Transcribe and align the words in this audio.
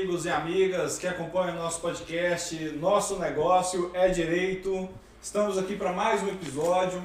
amigos 0.00 0.24
e 0.24 0.30
amigas 0.30 0.98
que 0.98 1.06
acompanham 1.06 1.56
o 1.56 1.58
nosso 1.58 1.78
podcast. 1.78 2.56
Nosso 2.80 3.18
negócio 3.18 3.90
é 3.92 4.08
direito. 4.08 4.88
Estamos 5.20 5.58
aqui 5.58 5.76
para 5.76 5.92
mais 5.92 6.22
um 6.22 6.28
episódio. 6.28 7.02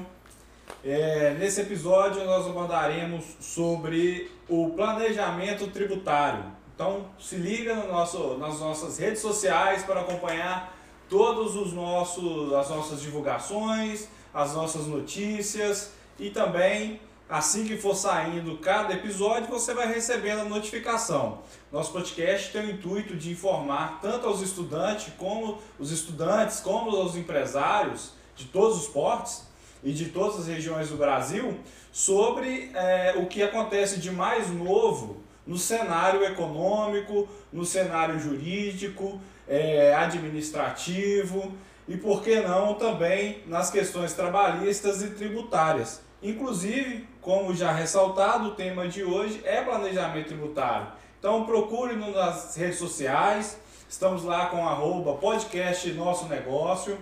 É, 0.82 1.36
nesse 1.38 1.60
episódio 1.60 2.24
nós 2.24 2.46
abordaremos 2.46 3.22
sobre 3.38 4.30
o 4.48 4.70
planejamento 4.70 5.66
tributário. 5.66 6.42
Então 6.74 7.04
se 7.20 7.36
liga 7.36 7.74
no 7.74 7.92
nosso, 7.92 8.38
nas 8.38 8.60
nossas 8.60 8.96
redes 8.98 9.20
sociais 9.20 9.82
para 9.82 10.00
acompanhar 10.00 10.74
todos 11.06 11.54
os 11.54 11.74
nossos 11.74 12.54
as 12.54 12.70
nossas 12.70 13.02
divulgações, 13.02 14.08
as 14.32 14.54
nossas 14.54 14.86
notícias 14.86 15.92
e 16.18 16.30
também 16.30 16.98
Assim 17.28 17.64
que 17.64 17.76
for 17.76 17.96
saindo 17.96 18.56
cada 18.58 18.94
episódio, 18.94 19.48
você 19.48 19.74
vai 19.74 19.92
recebendo 19.92 20.42
a 20.42 20.44
notificação. 20.44 21.40
Nosso 21.72 21.90
podcast 21.90 22.52
tem 22.52 22.66
o 22.66 22.70
intuito 22.70 23.16
de 23.16 23.32
informar 23.32 23.98
tanto 24.00 24.28
aos 24.28 24.40
estudantes 24.40 25.12
como 25.18 25.58
os 25.76 25.90
estudantes, 25.90 26.60
como 26.60 26.96
aos 26.96 27.16
empresários 27.16 28.12
de 28.36 28.44
todos 28.44 28.76
os 28.76 28.86
portes 28.86 29.42
e 29.82 29.92
de 29.92 30.06
todas 30.10 30.38
as 30.38 30.46
regiões 30.46 30.88
do 30.90 30.96
Brasil 30.96 31.58
sobre 31.90 32.70
é, 32.72 33.14
o 33.16 33.26
que 33.26 33.42
acontece 33.42 33.98
de 33.98 34.12
mais 34.12 34.48
novo 34.48 35.16
no 35.44 35.58
cenário 35.58 36.24
econômico, 36.24 37.28
no 37.52 37.64
cenário 37.64 38.20
jurídico, 38.20 39.20
é, 39.48 39.92
administrativo 39.94 41.52
e, 41.88 41.96
por 41.96 42.22
que 42.22 42.40
não, 42.40 42.74
também 42.74 43.42
nas 43.48 43.68
questões 43.68 44.12
trabalhistas 44.12 45.02
e 45.02 45.10
tributárias. 45.10 46.05
Inclusive, 46.22 47.06
como 47.20 47.54
já 47.54 47.72
ressaltado, 47.72 48.48
o 48.48 48.54
tema 48.54 48.88
de 48.88 49.04
hoje 49.04 49.40
é 49.44 49.62
planejamento 49.62 50.28
tributário. 50.28 50.88
Então 51.18 51.44
procure-nos 51.44 52.14
nas 52.14 52.56
redes 52.56 52.78
sociais, 52.78 53.58
estamos 53.88 54.24
lá 54.24 54.46
com 54.46 54.66
arroba 54.66 55.14
podcast 55.14 55.90
Nosso 55.92 56.26
Negócio. 56.26 56.98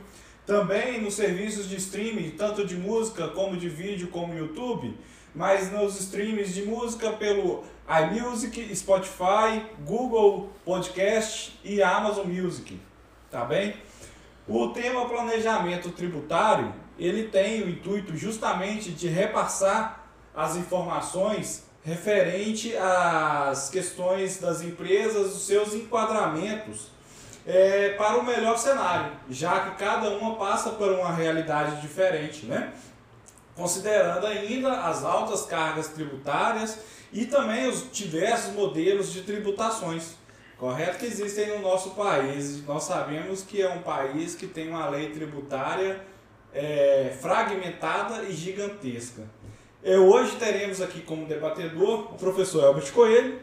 Também 0.47 1.01
nos 1.01 1.15
serviços 1.15 1.69
de 1.69 1.77
streaming, 1.77 2.31
tanto 2.31 2.67
de 2.67 2.77
música 2.77 3.29
como 3.29 3.57
de 3.57 3.69
vídeo, 3.69 4.09
como 4.09 4.35
YouTube, 4.35 4.95
mas 5.35 5.73
nos 5.73 5.99
streams 5.99 6.53
de 6.53 6.63
música 6.63 7.13
pelo 7.13 7.65
iMusic, 7.89 8.75
Spotify, 8.77 9.65
Google 9.87 10.51
Podcast 10.65 11.59
e 11.65 11.83
Amazon 11.83 12.27
Music. 12.27 12.79
Tá 13.31 13.45
bem? 13.45 13.75
O 14.47 14.69
tema 14.69 15.07
planejamento 15.07 15.91
tributário 15.91 16.84
ele 16.99 17.29
tem 17.29 17.63
o 17.63 17.69
intuito 17.69 18.17
justamente 18.17 18.91
de 18.91 19.09
repassar 19.09 20.05
as 20.35 20.57
informações 20.57 21.65
referente 21.85 22.75
às 22.77 23.69
questões 23.69 24.39
das 24.39 24.63
empresas, 24.63 25.35
os 25.35 25.47
seus 25.47 25.75
enquadramentos 25.75 26.89
é, 27.47 27.91
para 27.91 28.17
o 28.17 28.25
melhor 28.25 28.57
cenário, 28.57 29.13
já 29.29 29.61
que 29.61 29.77
cada 29.77 30.09
uma 30.11 30.37
passa 30.37 30.71
por 30.71 30.91
uma 30.91 31.13
realidade 31.13 31.81
diferente, 31.83 32.47
né? 32.47 32.73
considerando 33.55 34.27
ainda 34.27 34.81
as 34.81 35.05
altas 35.05 35.45
cargas 35.45 35.89
tributárias 35.89 36.79
e 37.13 37.27
também 37.27 37.69
os 37.69 37.91
diversos 37.93 38.53
modelos 38.55 39.13
de 39.13 39.23
tributações. 39.23 40.15
Correto 40.59 40.99
que 40.99 41.07
existem 41.07 41.49
no 41.49 41.59
nosso 41.61 41.91
país. 41.91 42.65
Nós 42.65 42.85
sabemos 42.85 43.43
que 43.43 43.61
é 43.61 43.69
um 43.69 43.83
país 43.83 44.35
que 44.35 44.47
tem 44.47 44.71
uma 44.71 44.89
lei 44.89 45.11
tributária 45.11 46.01
é, 46.55 47.13
fragmentada 47.21 48.23
e 48.23 48.33
gigantesca. 48.33 49.23
É, 49.83 49.99
hoje 49.99 50.37
teremos 50.37 50.81
aqui 50.81 51.01
como 51.01 51.27
debatedor 51.27 52.13
o 52.15 52.19
professor 52.19 52.65
Albert 52.65 52.93
Coelho, 52.93 53.39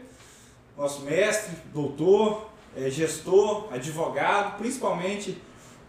nosso 0.76 1.02
mestre, 1.02 1.54
doutor, 1.72 2.50
é, 2.76 2.90
gestor, 2.90 3.68
advogado, 3.72 4.56
principalmente 4.56 5.36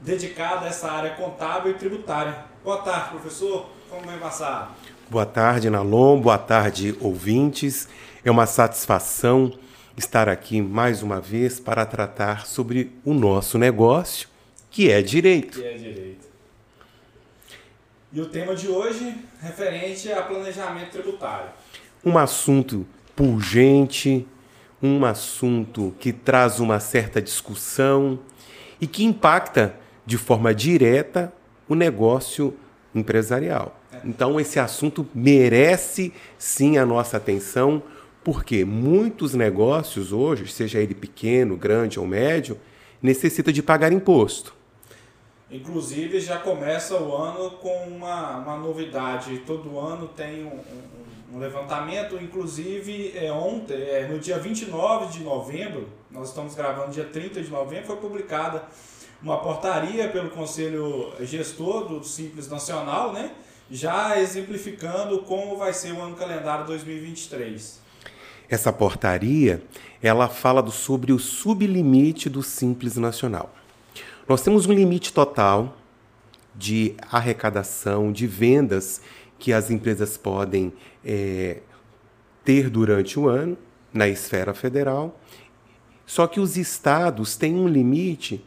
dedicado 0.01 0.65
a 0.65 0.67
essa 0.67 0.91
área 0.91 1.11
contábil 1.11 1.71
e 1.71 1.75
tributária. 1.75 2.45
Boa 2.63 2.77
tarde, 2.77 3.11
professor. 3.11 3.69
Como 3.89 4.05
vai 4.05 4.19
passar? 4.19 4.75
Boa 5.09 5.25
tarde, 5.25 5.69
Nalon. 5.69 6.19
Boa 6.19 6.37
tarde, 6.37 6.95
ouvintes. 6.99 7.87
É 8.25 8.29
uma 8.29 8.45
satisfação 8.45 9.53
estar 9.95 10.27
aqui 10.27 10.61
mais 10.61 11.01
uma 11.03 11.21
vez 11.21 11.59
para 11.59 11.85
tratar 11.85 12.45
sobre 12.45 12.91
o 13.05 13.13
nosso 13.13 13.57
negócio, 13.57 14.27
que 14.69 14.91
é 14.91 15.01
direito. 15.01 15.59
Que 15.59 15.65
é 15.65 15.73
direito. 15.73 16.32
E 18.15 18.21
o 18.21 18.27
tema 18.27 18.53
de 18.53 18.67
hoje 18.67 19.15
referente 19.41 20.11
a 20.11 20.21
planejamento 20.21 20.91
tributário. 20.91 21.49
Um 22.05 22.15
assunto 22.15 22.85
pungente, 23.15 24.27
um 24.79 25.03
assunto 25.03 25.95
que 25.99 26.13
traz 26.13 26.59
uma 26.59 26.79
certa 26.79 27.19
discussão 27.19 28.19
e 28.79 28.85
que 28.85 29.03
impacta 29.03 29.75
de 30.05 30.15
forma 30.15 30.53
direta 30.53 31.33
o 31.67 31.73
negócio 31.73 32.55
empresarial. 32.93 33.79
É. 33.91 34.01
Então 34.05 34.39
esse 34.39 34.59
assunto 34.59 35.07
merece 35.15 36.13
sim 36.37 36.77
a 36.77 36.85
nossa 36.85 37.17
atenção, 37.17 37.81
porque 38.23 38.63
muitos 38.63 39.33
negócios 39.33 40.11
hoje, 40.11 40.45
seja 40.53 40.77
ele 40.77 40.93
pequeno, 40.93 41.57
grande 41.57 41.99
ou 41.99 42.05
médio, 42.05 42.59
necessita 43.01 43.51
de 43.51 43.63
pagar 43.63 43.91
imposto. 43.91 44.53
Inclusive 45.51 46.19
já 46.19 46.39
começa 46.39 46.97
o 46.97 47.15
ano 47.15 47.51
com 47.51 47.85
uma, 47.87 48.37
uma 48.37 48.57
novidade. 48.57 49.39
Todo 49.39 49.77
ano 49.79 50.07
tem 50.07 50.43
um, 50.43 50.47
um, 50.47 51.35
um 51.35 51.39
levantamento, 51.39 52.15
inclusive 52.15 53.13
é, 53.15 53.31
ontem, 53.31 53.75
é, 53.75 54.07
no 54.07 54.19
dia 54.19 54.39
29 54.39 55.11
de 55.11 55.23
novembro, 55.23 55.89
nós 56.09 56.29
estamos 56.29 56.55
gravando 56.55 56.91
dia 56.91 57.05
30 57.05 57.41
de 57.41 57.49
novembro, 57.49 57.87
foi 57.87 57.97
publicada 57.97 58.63
uma 59.21 59.37
portaria 59.37 60.09
pelo 60.09 60.29
Conselho 60.29 61.13
Gestor 61.21 61.87
do 61.87 62.03
Simples 62.03 62.49
Nacional, 62.49 63.13
né? 63.13 63.31
já 63.71 64.19
exemplificando 64.19 65.19
como 65.19 65.57
vai 65.57 65.73
ser 65.73 65.93
o 65.93 66.01
ano 66.01 66.15
calendário 66.15 66.65
2023. 66.65 67.81
Essa 68.49 68.71
portaria, 68.71 69.63
ela 70.01 70.27
fala 70.27 70.69
sobre 70.69 71.11
o 71.11 71.17
sublimite 71.17 72.29
do 72.29 72.43
Simples 72.43 72.97
Nacional. 72.97 73.53
Nós 74.27 74.41
temos 74.41 74.65
um 74.65 74.71
limite 74.71 75.11
total 75.11 75.75
de 76.55 76.95
arrecadação, 77.11 78.11
de 78.11 78.25
vendas 78.25 79.01
que 79.37 79.51
as 79.51 79.69
empresas 79.69 80.17
podem 80.17 80.71
é, 81.03 81.59
ter 82.45 82.69
durante 82.69 83.19
o 83.19 83.27
ano 83.27 83.57
na 83.93 84.07
esfera 84.07 84.53
federal. 84.53 85.19
Só 86.05 86.25
que 86.25 86.39
os 86.39 86.55
estados 86.55 87.35
têm 87.35 87.55
um 87.55 87.67
limite 87.67 88.43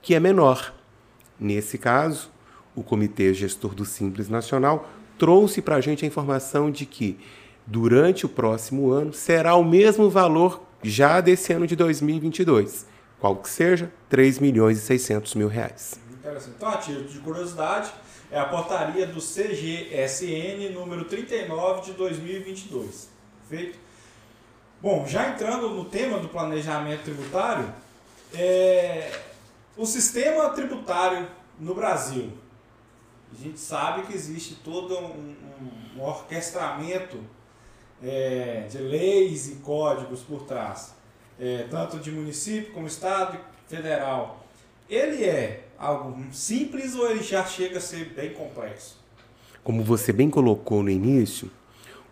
que 0.00 0.14
é 0.14 0.20
menor. 0.20 0.72
Nesse 1.40 1.76
caso, 1.76 2.30
o 2.74 2.82
Comitê 2.84 3.34
Gestor 3.34 3.74
do 3.74 3.84
Simples 3.84 4.28
Nacional 4.28 4.88
trouxe 5.18 5.60
para 5.60 5.76
a 5.76 5.80
gente 5.80 6.04
a 6.04 6.08
informação 6.08 6.70
de 6.70 6.86
que 6.86 7.18
durante 7.66 8.24
o 8.24 8.28
próximo 8.28 8.90
ano 8.92 9.12
será 9.12 9.56
o 9.56 9.64
mesmo 9.64 10.08
valor 10.08 10.62
já 10.84 11.20
desse 11.20 11.52
ano 11.52 11.66
de 11.66 11.74
2022 11.74 12.94
qual 13.26 13.36
que 13.36 13.48
seja, 13.48 13.92
3 14.08 14.38
milhões 14.38 14.78
e 14.78 14.80
600 14.82 15.34
mil 15.34 15.48
reais. 15.48 15.98
Então, 16.48 16.68
a 16.68 16.76
título 16.76 17.08
de 17.08 17.18
curiosidade, 17.18 17.92
é 18.30 18.38
a 18.38 18.44
portaria 18.44 19.04
do 19.06 19.20
CGSN 19.20 20.70
número 20.72 21.06
39 21.06 21.82
de 21.82 21.92
2022. 21.94 23.08
Perfeito? 23.48 23.78
Bom, 24.80 25.04
já 25.06 25.30
entrando 25.30 25.70
no 25.70 25.86
tema 25.86 26.18
do 26.18 26.28
planejamento 26.28 27.02
tributário, 27.02 27.72
é, 28.32 29.10
o 29.76 29.84
sistema 29.84 30.50
tributário 30.50 31.26
no 31.58 31.74
Brasil. 31.74 32.32
A 33.32 33.42
gente 33.42 33.58
sabe 33.58 34.02
que 34.02 34.14
existe 34.14 34.54
todo 34.62 34.96
um, 34.98 35.34
um, 35.96 35.98
um 35.98 36.02
orquestramento 36.02 37.18
é, 38.00 38.68
de 38.70 38.78
leis 38.78 39.48
e 39.48 39.56
códigos 39.56 40.20
por 40.20 40.42
trás 40.42 40.95
é, 41.38 41.66
tanto 41.70 41.98
de 41.98 42.10
município 42.10 42.72
como 42.72 42.86
estado 42.86 43.36
e 43.36 43.74
federal, 43.74 44.44
ele 44.88 45.24
é 45.24 45.64
algo 45.78 46.16
simples 46.32 46.94
ou 46.94 47.10
ele 47.10 47.22
já 47.22 47.44
chega 47.44 47.78
a 47.78 47.80
ser 47.80 48.12
bem 48.14 48.30
complexo? 48.32 48.98
Como 49.62 49.82
você 49.82 50.12
bem 50.12 50.30
colocou 50.30 50.82
no 50.82 50.90
início, 50.90 51.50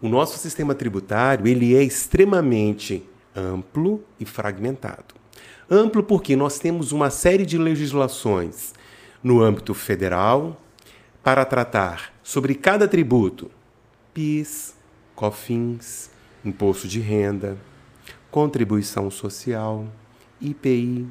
o 0.02 0.08
nosso 0.08 0.38
sistema 0.38 0.74
tributário 0.74 1.46
ele 1.46 1.76
é 1.76 1.82
extremamente 1.82 3.06
amplo 3.34 4.04
e 4.18 4.24
fragmentado. 4.24 5.14
Amplo 5.70 6.02
porque 6.02 6.36
nós 6.36 6.58
temos 6.58 6.92
uma 6.92 7.10
série 7.10 7.46
de 7.46 7.56
legislações 7.56 8.74
no 9.22 9.40
âmbito 9.40 9.72
federal 9.72 10.60
para 11.22 11.44
tratar 11.44 12.12
sobre 12.22 12.54
cada 12.54 12.86
tributo, 12.86 13.50
PIS, 14.12 14.74
COFINS, 15.14 16.10
imposto 16.44 16.86
de 16.86 17.00
renda, 17.00 17.56
contribuição 18.34 19.12
social, 19.12 19.86
IPI. 20.40 21.06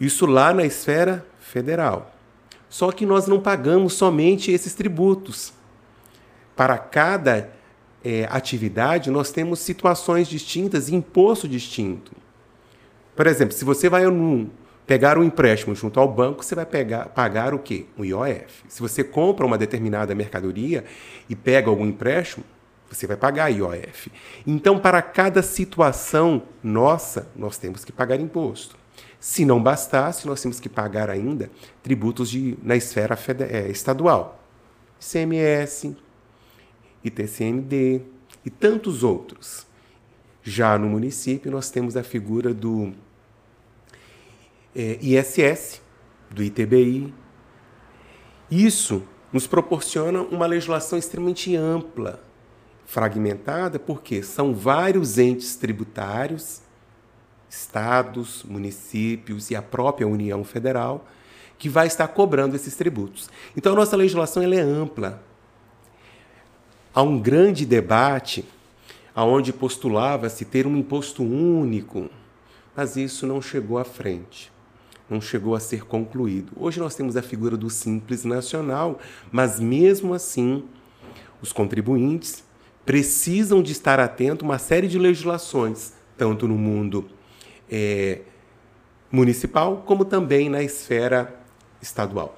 Isso 0.00 0.26
lá 0.26 0.52
na 0.52 0.64
esfera 0.64 1.24
federal. 1.38 2.12
Só 2.68 2.90
que 2.90 3.06
nós 3.06 3.28
não 3.28 3.38
pagamos 3.38 3.92
somente 3.92 4.50
esses 4.50 4.74
tributos. 4.74 5.52
Para 6.56 6.76
cada 6.76 7.52
é, 8.04 8.26
atividade, 8.32 9.12
nós 9.12 9.30
temos 9.30 9.60
situações 9.60 10.26
distintas 10.26 10.88
e 10.88 10.96
imposto 10.96 11.46
distinto. 11.46 12.10
Por 13.14 13.28
exemplo, 13.28 13.54
se 13.54 13.64
você 13.64 13.88
vai 13.88 14.04
num, 14.06 14.50
pegar 14.88 15.16
um 15.18 15.22
empréstimo 15.22 15.72
junto 15.76 16.00
ao 16.00 16.12
banco, 16.12 16.44
você 16.44 16.56
vai 16.56 16.66
pegar, 16.66 17.10
pagar 17.10 17.54
o 17.54 17.60
quê? 17.60 17.86
O 17.96 18.04
IOF. 18.04 18.64
Se 18.66 18.82
você 18.82 19.04
compra 19.04 19.46
uma 19.46 19.56
determinada 19.56 20.16
mercadoria 20.16 20.84
e 21.28 21.36
pega 21.36 21.70
algum 21.70 21.86
empréstimo, 21.86 22.44
você 22.90 23.06
vai 23.06 23.16
pagar 23.16 23.48
IOF. 23.48 24.10
Então, 24.46 24.78
para 24.78 25.00
cada 25.00 25.42
situação 25.42 26.42
nossa, 26.62 27.30
nós 27.36 27.56
temos 27.56 27.84
que 27.84 27.92
pagar 27.92 28.18
imposto. 28.18 28.76
Se 29.20 29.44
não 29.44 29.62
bastasse, 29.62 30.26
nós 30.26 30.42
temos 30.42 30.58
que 30.58 30.68
pagar 30.68 31.08
ainda 31.08 31.50
tributos 31.82 32.28
de, 32.28 32.58
na 32.62 32.74
esfera 32.74 33.16
é, 33.48 33.68
estadual. 33.68 34.42
ICMS, 35.00 35.96
ITCMD 37.04 38.02
e 38.44 38.50
tantos 38.50 39.04
outros. 39.04 39.66
Já 40.42 40.76
no 40.76 40.88
município, 40.88 41.50
nós 41.50 41.70
temos 41.70 41.96
a 41.96 42.02
figura 42.02 42.52
do 42.52 42.92
é, 44.74 44.98
ISS, 45.00 45.80
do 46.30 46.42
ITBI. 46.42 47.12
Isso 48.50 49.02
nos 49.32 49.46
proporciona 49.46 50.22
uma 50.22 50.46
legislação 50.46 50.98
extremamente 50.98 51.54
ampla, 51.54 52.22
fragmentada, 52.90 53.78
porque 53.78 54.20
são 54.20 54.52
vários 54.52 55.16
entes 55.16 55.54
tributários, 55.54 56.60
estados, 57.48 58.42
municípios 58.42 59.48
e 59.48 59.54
a 59.54 59.62
própria 59.62 60.08
União 60.08 60.42
Federal 60.42 61.06
que 61.56 61.68
vai 61.68 61.86
estar 61.86 62.08
cobrando 62.08 62.56
esses 62.56 62.74
tributos. 62.74 63.30
Então 63.56 63.74
a 63.74 63.76
nossa 63.76 63.96
legislação 63.96 64.42
é 64.42 64.58
ampla. 64.58 65.22
Há 66.92 67.00
um 67.00 67.20
grande 67.20 67.64
debate 67.64 68.44
aonde 69.14 69.52
postulava-se 69.52 70.44
ter 70.44 70.66
um 70.66 70.76
imposto 70.76 71.22
único, 71.22 72.10
mas 72.74 72.96
isso 72.96 73.24
não 73.24 73.40
chegou 73.40 73.78
à 73.78 73.84
frente, 73.84 74.50
não 75.08 75.20
chegou 75.20 75.54
a 75.54 75.60
ser 75.60 75.84
concluído. 75.84 76.50
Hoje 76.56 76.80
nós 76.80 76.96
temos 76.96 77.16
a 77.16 77.22
figura 77.22 77.56
do 77.56 77.70
Simples 77.70 78.24
Nacional, 78.24 78.98
mas 79.30 79.60
mesmo 79.60 80.12
assim, 80.12 80.64
os 81.40 81.52
contribuintes 81.52 82.49
precisam 82.84 83.62
de 83.62 83.72
estar 83.72 84.00
atentos 84.00 84.42
a 84.42 84.46
uma 84.46 84.58
série 84.58 84.88
de 84.88 84.98
legislações, 84.98 85.92
tanto 86.16 86.48
no 86.48 86.56
mundo 86.56 87.08
é, 87.70 88.20
municipal 89.10 89.82
como 89.86 90.04
também 90.04 90.48
na 90.48 90.62
esfera 90.62 91.34
estadual. 91.80 92.36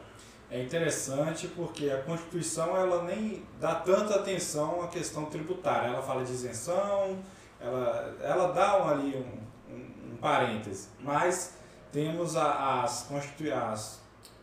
É 0.50 0.62
interessante 0.62 1.48
porque 1.48 1.88
a 1.88 2.02
Constituição 2.02 2.76
ela 2.76 3.04
nem 3.04 3.42
dá 3.58 3.74
tanta 3.76 4.16
atenção 4.16 4.82
à 4.82 4.88
questão 4.88 5.24
tributária. 5.24 5.88
Ela 5.88 6.02
fala 6.02 6.24
de 6.24 6.32
isenção, 6.32 7.16
ela, 7.58 8.14
ela 8.22 8.52
dá 8.52 8.90
ali 8.90 9.16
um, 9.16 9.74
um, 9.74 10.12
um 10.12 10.16
parêntese, 10.16 10.88
mas 11.00 11.54
temos 11.90 12.36
a, 12.36 12.82
as, 12.82 13.08
as, 13.10 14.01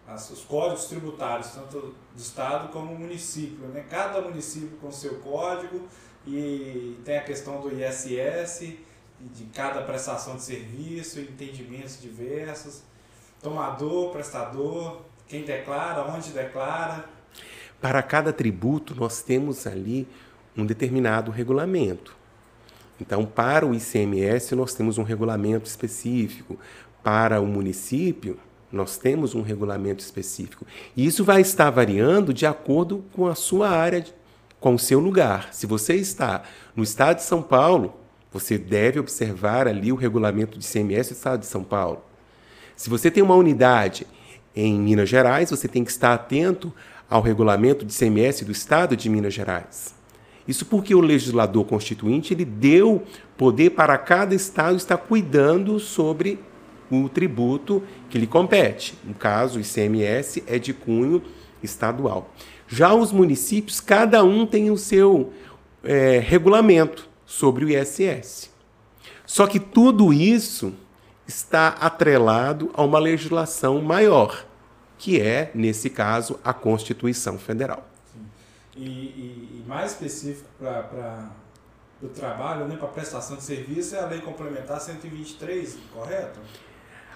as, 0.10 0.30
os 0.32 0.44
códigos 0.44 0.86
tributários, 0.86 1.50
tanto 1.52 1.80
do 1.80 1.96
Estado 2.18 2.70
como 2.70 2.94
do 2.94 3.00
município. 3.00 3.68
Né? 3.68 3.86
Cada 3.90 4.22
município 4.22 4.78
com 4.82 4.92
seu 4.92 5.20
código 5.20 5.88
e 6.26 7.00
tem 7.06 7.18
a 7.18 7.24
questão 7.24 7.62
do 7.62 7.70
ISS, 7.72 8.74
de 9.22 9.44
cada 9.54 9.82
prestação 9.82 10.36
de 10.36 10.44
serviço, 10.44 11.20
entendimentos 11.20 12.02
diversos, 12.02 12.82
tomador, 13.42 14.12
prestador, 14.12 15.02
quem 15.28 15.44
declara, 15.44 16.04
onde 16.06 16.32
declara. 16.32 17.06
Para 17.80 18.02
cada 18.02 18.34
tributo, 18.34 18.96
nós 18.96 19.22
temos 19.22 19.68
ali 19.68 20.08
um 20.58 20.66
determinado 20.66 21.32
regulamento. 21.32 22.18
Então, 23.00 23.26
para 23.26 23.66
o 23.66 23.74
ICMS, 23.74 24.56
nós 24.56 24.74
temos 24.74 24.98
um 24.98 25.04
regulamento 25.04 25.68
específico. 25.68 26.60
Para 27.02 27.40
o 27.40 27.46
município, 27.46 28.38
nós 28.72 28.98
temos 28.98 29.34
um 29.34 29.42
regulamento 29.42 30.04
específico. 30.04 30.66
E 30.96 31.06
isso 31.06 31.24
vai 31.24 31.42
estar 31.42 31.70
variando 31.70 32.34
de 32.34 32.46
acordo 32.46 33.04
com 33.14 33.28
a 33.28 33.36
sua 33.36 33.70
área, 33.70 34.06
com 34.60 34.76
o 34.76 34.80
seu 34.80 35.00
lugar. 35.00 35.50
Se 35.54 35.66
você 35.66 35.96
está 35.96 36.44
no 36.76 36.84
estado 36.84 37.18
de 37.18 37.24
São 37.24 37.42
Paulo, 37.42 37.96
você 38.32 38.58
deve 38.58 39.00
observar 39.00 39.68
ali 39.68 39.92
o 39.92 39.96
regulamento 39.96 40.58
de 40.58 40.66
ICMS 40.66 41.14
do 41.14 41.18
estado 41.18 41.40
de 41.40 41.48
São 41.48 41.64
Paulo. 41.64 42.04
Se 42.76 42.90
você 42.90 43.10
tem 43.10 43.24
uma 43.24 43.36
unidade 43.36 44.06
em 44.56 44.80
Minas 44.80 45.10
Gerais, 45.10 45.50
você 45.50 45.68
tem 45.68 45.84
que 45.84 45.92
estar 45.92 46.14
atento 46.14 46.74
ao 47.10 47.22
regulamento 47.22 47.84
de 47.84 47.94
CMS 47.94 48.42
do 48.42 48.52
Estado 48.52 48.96
de 48.96 49.10
Minas 49.10 49.34
Gerais. 49.34 49.96
Isso 50.48 50.66
porque 50.66 50.94
o 50.96 51.02
legislador 51.02 51.66
constituinte 51.66 52.34
ele 52.34 52.46
deu 52.46 53.04
poder 53.38 53.72
para 53.72 53.98
cada 53.98 54.34
estado 54.34 54.78
estar 54.78 54.98
cuidando 54.98 55.80
sobre 55.80 56.40
o 56.92 57.10
tributo 57.10 57.84
que 58.10 58.18
lhe 58.18 58.28
compete. 58.28 58.98
No 59.04 59.14
caso, 59.14 59.60
o 59.60 59.62
ICMS 59.62 60.44
é 60.48 60.58
de 60.58 60.74
cunho 60.74 61.22
estadual. 61.62 62.30
Já 62.68 62.94
os 62.94 63.12
municípios, 63.12 63.80
cada 63.80 64.24
um 64.24 64.46
tem 64.46 64.70
o 64.70 64.78
seu 64.78 65.34
é, 65.84 66.20
regulamento 66.20 67.10
sobre 67.26 67.66
o 67.66 67.70
ISS. 67.70 68.50
Só 69.26 69.46
que 69.46 69.60
tudo 69.60 70.12
isso 70.12 70.74
está 71.28 71.70
atrelado 71.70 72.72
a 72.74 72.84
uma 72.84 72.98
legislação 72.98 73.82
maior, 73.82 74.46
que 74.98 75.22
é, 75.22 75.52
nesse 75.54 75.90
caso, 75.90 76.40
a 76.44 76.54
Constituição 76.54 77.38
Federal. 77.38 77.88
E, 78.76 78.82
e, 78.82 79.62
e, 79.62 79.64
mais 79.68 79.92
específico 79.92 80.48
para 80.58 81.30
o 82.02 82.08
trabalho, 82.08 82.66
né, 82.66 82.76
para 82.76 82.88
prestação 82.88 83.36
de 83.36 83.44
serviço, 83.44 83.96
é 83.96 84.00
a 84.00 84.06
Lei 84.08 84.22
Complementar 84.22 84.80
123, 84.80 85.78
correto? 85.94 86.40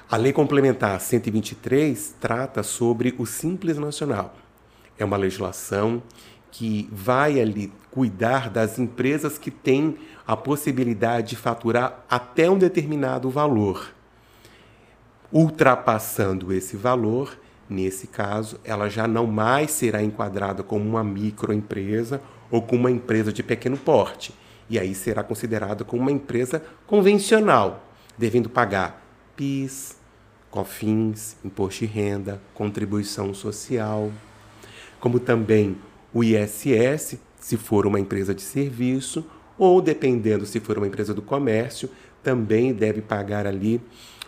A 0.10 0.18
Lei 0.18 0.34
Complementar 0.34 1.00
123 1.00 2.16
trata 2.20 2.62
sobre 2.62 3.16
o 3.18 3.26
Simples 3.26 3.78
Nacional. 3.78 4.36
É 4.98 5.06
uma 5.06 5.18
legislação 5.18 6.04
que 6.52 6.88
vai 6.92 7.40
ali 7.40 7.72
cuidar 7.90 8.50
das 8.50 8.78
empresas 8.78 9.38
que 9.38 9.50
têm 9.50 9.98
a 10.28 10.36
possibilidade 10.36 11.30
de 11.30 11.36
faturar 11.38 12.04
até 12.10 12.50
um 12.50 12.58
determinado 12.58 13.30
valor. 13.30 13.92
Ultrapassando 15.32 16.54
esse 16.54 16.76
valor, 16.76 17.40
nesse 17.68 18.06
caso, 18.06 18.60
ela 18.64 18.90
já 18.90 19.08
não 19.08 19.26
mais 19.26 19.72
será 19.72 20.04
enquadrada 20.04 20.62
como 20.62 20.88
uma 20.88 21.04
microempresa 21.04 22.22
ou 22.52 22.62
como 22.62 22.82
uma 22.82 22.92
empresa 22.92 23.34
de 23.34 23.42
pequeno 23.42 23.78
porte, 23.78 24.34
e 24.70 24.78
aí 24.78 24.94
será 24.94 25.24
considerada 25.24 25.84
como 25.84 26.04
uma 26.04 26.12
empresa 26.12 26.62
convencional, 26.86 27.84
devendo 28.16 28.50
pagar 28.50 29.03
PIS, 29.44 29.98
COFINS, 30.50 31.36
imposto 31.44 31.82
de 31.82 31.86
renda, 31.86 32.42
contribuição 32.54 33.34
social, 33.34 34.10
como 35.02 35.20
também 35.20 35.78
o 36.14 36.24
ISS, 36.24 37.18
se 37.40 37.58
for 37.58 37.86
uma 37.86 38.00
empresa 38.00 38.34
de 38.34 38.42
serviço, 38.42 39.26
ou 39.58 39.82
dependendo 39.82 40.46
se 40.46 40.62
for 40.62 40.78
uma 40.78 40.88
empresa 40.88 41.14
do 41.14 41.22
comércio, 41.22 41.90
também 42.24 42.72
deve 42.72 43.02
pagar 43.02 43.46
ali 43.46 43.82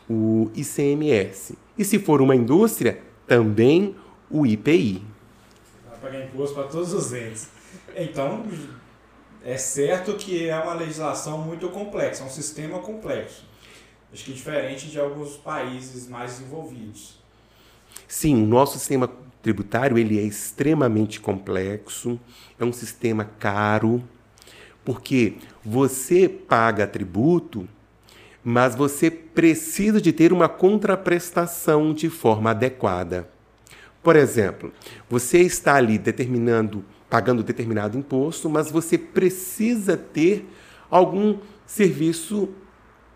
o 0.09 0.51
ICMS. 0.53 1.57
E 1.77 1.85
se 1.85 1.97
for 1.97 2.21
uma 2.21 2.35
indústria, 2.35 3.01
também 3.25 3.95
o 4.29 4.45
IPI. 4.45 5.01
Vai 5.87 5.97
pagar 5.99 6.25
imposto 6.25 6.55
para 6.55 6.67
todos 6.67 6.91
os 6.93 7.13
entes. 7.13 7.49
Então, 7.95 8.43
é 9.45 9.57
certo 9.57 10.15
que 10.15 10.49
é 10.49 10.59
uma 10.59 10.73
legislação 10.73 11.37
muito 11.37 11.69
complexa, 11.69 12.23
é 12.23 12.25
um 12.25 12.29
sistema 12.29 12.79
complexo. 12.79 13.54
Acho 14.15 14.23
que 14.23 14.31
diferente 14.31 14.87
de 14.87 14.97
alguns 14.97 15.35
países 15.35 16.07
mais 16.07 16.37
desenvolvidos. 16.37 17.19
Sim, 18.07 18.43
o 18.43 18.47
nosso 18.47 18.79
sistema 18.79 19.11
tributário 19.41 19.97
ele 19.97 20.17
é 20.17 20.21
extremamente 20.21 21.19
complexo, 21.19 22.17
é 22.57 22.63
um 22.63 22.71
sistema 22.71 23.25
caro, 23.37 24.01
porque 24.85 25.33
você 25.65 26.29
paga 26.29 26.87
tributo 26.87 27.67
mas 28.47 28.75
você 28.75 29.09
precisa 29.09 29.99
de 29.99 30.13
ter 30.13 30.31
uma 30.31 30.47
contraprestação 30.47 31.91
de 31.91 32.11
forma 32.11 32.51
adequada. 32.51 33.27
Por 34.03 34.15
exemplo, 34.15 34.71
você 35.09 35.39
está 35.39 35.73
ali 35.73 35.97
determinando, 35.97 36.85
pagando 37.09 37.41
determinado 37.41 37.97
imposto, 37.97 38.47
mas 38.47 38.69
você 38.69 38.99
precisa 38.99 39.97
ter 39.97 40.47
algum 40.91 41.39
serviço 41.65 42.49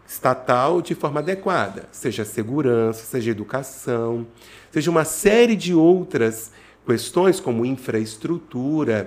estatal 0.09 0.81
de 0.81 0.95
forma 0.95 1.19
adequada, 1.19 1.87
seja 1.91 2.25
segurança, 2.25 3.05
seja 3.05 3.29
educação, 3.29 4.25
seja 4.71 4.89
uma 4.89 5.05
série 5.05 5.55
de 5.55 5.71
outras 5.71 6.51
questões 6.83 7.39
como 7.39 7.63
infraestrutura, 7.63 9.05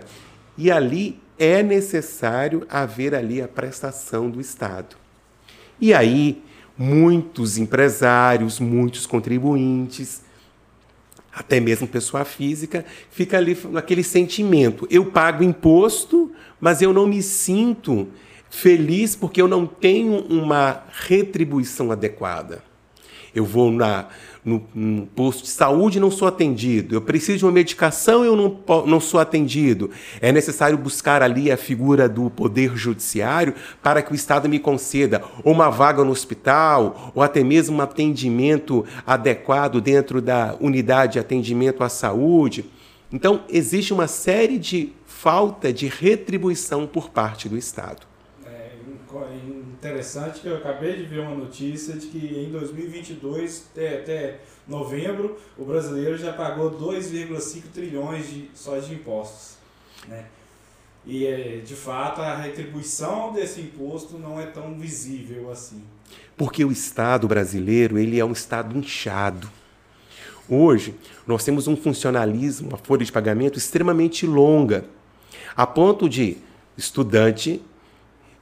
e 0.56 0.70
ali 0.70 1.20
é 1.36 1.60
necessário 1.60 2.64
haver 2.70 3.16
ali 3.16 3.42
a 3.42 3.48
prestação 3.48 4.30
do 4.30 4.40
Estado. 4.40 4.94
E 5.80 5.92
aí, 5.92 6.40
muitos 6.78 7.58
empresários, 7.58 8.60
muitos 8.60 9.04
contribuintes, 9.04 10.22
até 11.34 11.58
mesmo 11.58 11.88
pessoa 11.88 12.24
física, 12.24 12.84
fica 13.10 13.38
ali 13.38 13.58
naquele 13.72 14.04
sentimento: 14.04 14.86
eu 14.88 15.06
pago 15.06 15.42
imposto, 15.42 16.30
mas 16.60 16.80
eu 16.80 16.92
não 16.92 17.08
me 17.08 17.20
sinto 17.20 18.06
feliz 18.52 19.16
porque 19.16 19.40
eu 19.40 19.48
não 19.48 19.66
tenho 19.66 20.26
uma 20.28 20.82
retribuição 20.92 21.90
adequada. 21.90 22.62
Eu 23.34 23.46
vou 23.46 23.72
na, 23.72 24.08
no, 24.44 24.62
no, 24.74 25.06
posto 25.06 25.44
de 25.44 25.48
saúde 25.48 25.96
e 25.96 26.00
não 26.00 26.10
sou 26.10 26.28
atendido. 26.28 26.94
Eu 26.94 27.00
preciso 27.00 27.38
de 27.38 27.44
uma 27.46 27.50
medicação 27.50 28.22
e 28.22 28.26
eu 28.26 28.36
não, 28.36 28.84
não 28.84 29.00
sou 29.00 29.18
atendido. 29.18 29.90
É 30.20 30.30
necessário 30.30 30.76
buscar 30.76 31.22
ali 31.22 31.50
a 31.50 31.56
figura 31.56 32.06
do 32.10 32.28
poder 32.28 32.76
judiciário 32.76 33.54
para 33.82 34.02
que 34.02 34.12
o 34.12 34.14
Estado 34.14 34.50
me 34.50 34.58
conceda 34.58 35.24
uma 35.42 35.70
vaga 35.70 36.04
no 36.04 36.10
hospital, 36.10 37.10
ou 37.14 37.22
até 37.22 37.42
mesmo 37.42 37.78
um 37.78 37.80
atendimento 37.80 38.84
adequado 39.06 39.80
dentro 39.80 40.20
da 40.20 40.54
unidade 40.60 41.14
de 41.14 41.18
atendimento 41.18 41.82
à 41.82 41.88
saúde. 41.88 42.66
Então, 43.10 43.44
existe 43.48 43.94
uma 43.94 44.06
série 44.06 44.58
de 44.58 44.92
falta 45.06 45.72
de 45.72 45.86
retribuição 45.86 46.86
por 46.86 47.08
parte 47.08 47.48
do 47.48 47.56
Estado. 47.56 48.11
Interessante 49.72 50.40
que 50.40 50.46
eu 50.46 50.56
acabei 50.56 50.96
de 50.96 51.02
ver 51.04 51.20
uma 51.20 51.34
notícia 51.34 51.94
de 51.94 52.06
que 52.06 52.18
em 52.18 52.50
2022, 52.50 53.66
até, 53.72 53.98
até 53.98 54.38
novembro, 54.66 55.38
o 55.58 55.64
brasileiro 55.64 56.16
já 56.16 56.32
pagou 56.32 56.70
2,5 56.70 57.62
trilhões 57.74 58.28
de, 58.28 58.50
só 58.54 58.78
de 58.78 58.94
impostos. 58.94 59.56
Né? 60.08 60.24
E, 61.04 61.26
é, 61.26 61.58
de 61.58 61.74
fato, 61.74 62.20
a 62.20 62.36
retribuição 62.36 63.32
desse 63.32 63.60
imposto 63.60 64.18
não 64.18 64.40
é 64.40 64.46
tão 64.46 64.78
visível 64.78 65.50
assim. 65.50 65.82
Porque 66.36 66.64
o 66.64 66.72
Estado 66.72 67.28
brasileiro 67.28 67.98
ele 67.98 68.18
é 68.18 68.24
um 68.24 68.32
Estado 68.32 68.76
inchado. 68.76 69.50
Hoje, 70.48 70.94
nós 71.26 71.44
temos 71.44 71.66
um 71.66 71.76
funcionalismo, 71.76 72.68
uma 72.68 72.78
folha 72.78 73.04
de 73.04 73.12
pagamento 73.12 73.58
extremamente 73.58 74.26
longa 74.26 74.84
a 75.56 75.66
ponto 75.66 76.08
de 76.08 76.38
estudante 76.76 77.62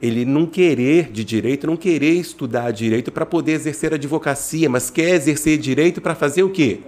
ele 0.01 0.25
não 0.25 0.45
querer 0.45 1.11
de 1.11 1.23
direito, 1.23 1.67
não 1.67 1.77
querer 1.77 2.13
estudar 2.13 2.71
direito 2.71 3.11
para 3.11 3.25
poder 3.25 3.53
exercer 3.53 3.93
advocacia, 3.93 4.69
mas 4.69 4.89
quer 4.89 5.11
exercer 5.11 5.57
direito 5.57 6.01
para 6.01 6.15
fazer 6.15 6.43
o 6.43 6.49
quê? 6.49 6.79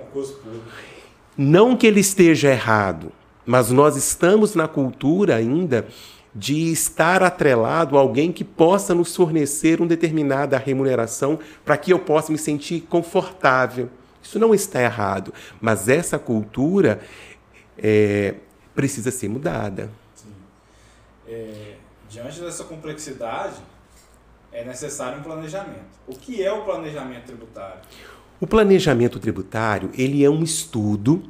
Não 1.38 1.76
que 1.76 1.86
ele 1.86 2.00
esteja 2.00 2.50
errado, 2.50 3.12
mas 3.46 3.70
nós 3.70 3.96
estamos 3.96 4.56
na 4.56 4.68
cultura 4.68 5.36
ainda 5.36 5.88
de 6.36 6.72
estar 6.72 7.22
atrelado 7.22 7.96
a 7.96 8.02
alguém 8.02 8.32
que 8.32 8.44
possa 8.44 8.96
nos 8.96 9.16
fornecer 9.16 9.80
uma 9.80 9.88
determinada 9.88 10.58
remuneração 10.58 11.38
para 11.64 11.78
que 11.78 11.94
eu 11.94 12.00
possa 12.00 12.32
me 12.32 12.40
sentir 12.40 12.82
confortável. 12.90 13.90
Isso 14.24 14.40
não 14.40 14.54
está 14.56 14.82
errado, 14.82 15.32
mas 15.62 15.88
essa 15.88 16.18
cultura 16.18 17.02
é, 17.78 18.36
precisa 18.74 19.12
ser 19.12 19.30
mudada 19.30 19.90
é, 21.28 21.76
diante 22.14 22.40
dessa 22.40 22.64
complexidade, 22.64 23.56
é 24.52 24.64
necessário 24.64 25.20
um 25.20 25.24
planejamento. 25.24 25.98
O 26.06 26.16
que 26.16 26.44
é 26.44 26.54
o 26.54 26.64
planejamento 26.64 27.26
tributário? 27.26 27.82
O 28.40 28.46
planejamento 28.46 29.20
tributário 29.20 29.90
ele 29.98 30.24
é 30.24 30.30
um 30.30 30.44
estudo 30.44 31.24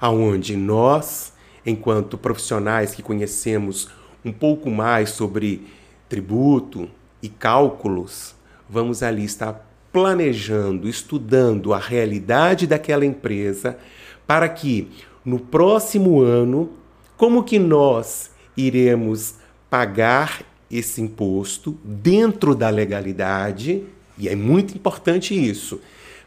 aonde 0.00 0.56
nós, 0.56 1.34
enquanto 1.66 2.16
profissionais 2.16 2.94
que 2.94 3.02
conhecemos 3.02 3.90
um 4.24 4.32
pouco 4.32 4.70
mais 4.70 5.10
sobre 5.10 5.66
tributo 6.08 6.88
e 7.22 7.28
cálculos, 7.28 8.34
vamos 8.66 9.02
ali 9.02 9.24
estar 9.24 9.68
planejando, 9.92 10.88
estudando 10.88 11.74
a 11.74 11.78
realidade 11.78 12.66
daquela 12.66 13.04
empresa 13.04 13.78
para 14.26 14.48
que 14.48 14.90
no 15.22 15.38
próximo 15.38 16.22
ano, 16.22 16.70
como 17.16 17.44
que 17.44 17.58
nós 17.58 18.30
iremos 18.56 19.34
pagar 19.70 20.42
esse 20.70 21.00
imposto 21.00 21.78
dentro 21.82 22.54
da 22.54 22.68
legalidade, 22.68 23.84
e 24.16 24.28
é 24.28 24.36
muito 24.36 24.74
importante 24.74 25.34
isso, 25.34 25.80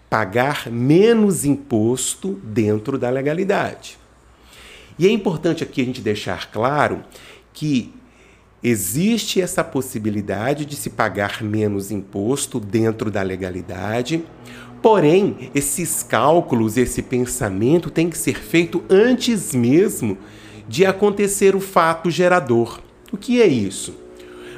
pagar 0.10 0.69
menos 0.69 1.45
imposto 1.45 2.39
dentro 2.43 2.98
da 2.98 3.10
legalidade. 3.10 3.98
E 4.98 5.07
é 5.07 5.12
importante 5.12 5.63
aqui 5.63 5.81
a 5.81 5.86
gente 5.86 6.01
deixar 6.01 6.51
claro 6.51 7.03
que 7.53 7.93
existe 8.63 9.41
essa 9.41 9.63
possibilidade 9.63 10.65
de 10.65 10.75
se 10.75 10.89
pagar 10.89 11.41
menos 11.41 11.91
imposto 11.91 12.60
dentro 12.60 13.10
da 13.10 13.21
legalidade, 13.21 14.24
porém, 14.81 15.50
esses 15.55 16.03
cálculos, 16.03 16.77
esse 16.77 17.01
pensamento 17.01 17.89
tem 17.89 18.10
que 18.10 18.17
ser 18.17 18.36
feito 18.36 18.83
antes 18.89 19.53
mesmo 19.53 20.17
de 20.67 20.86
acontecer 20.86 21.55
o 21.55 21.60
fato 21.60 22.12
gerador. 22.12 22.79
O 23.11 23.17
que 23.17 23.41
é 23.41 23.47
isso? 23.47 23.93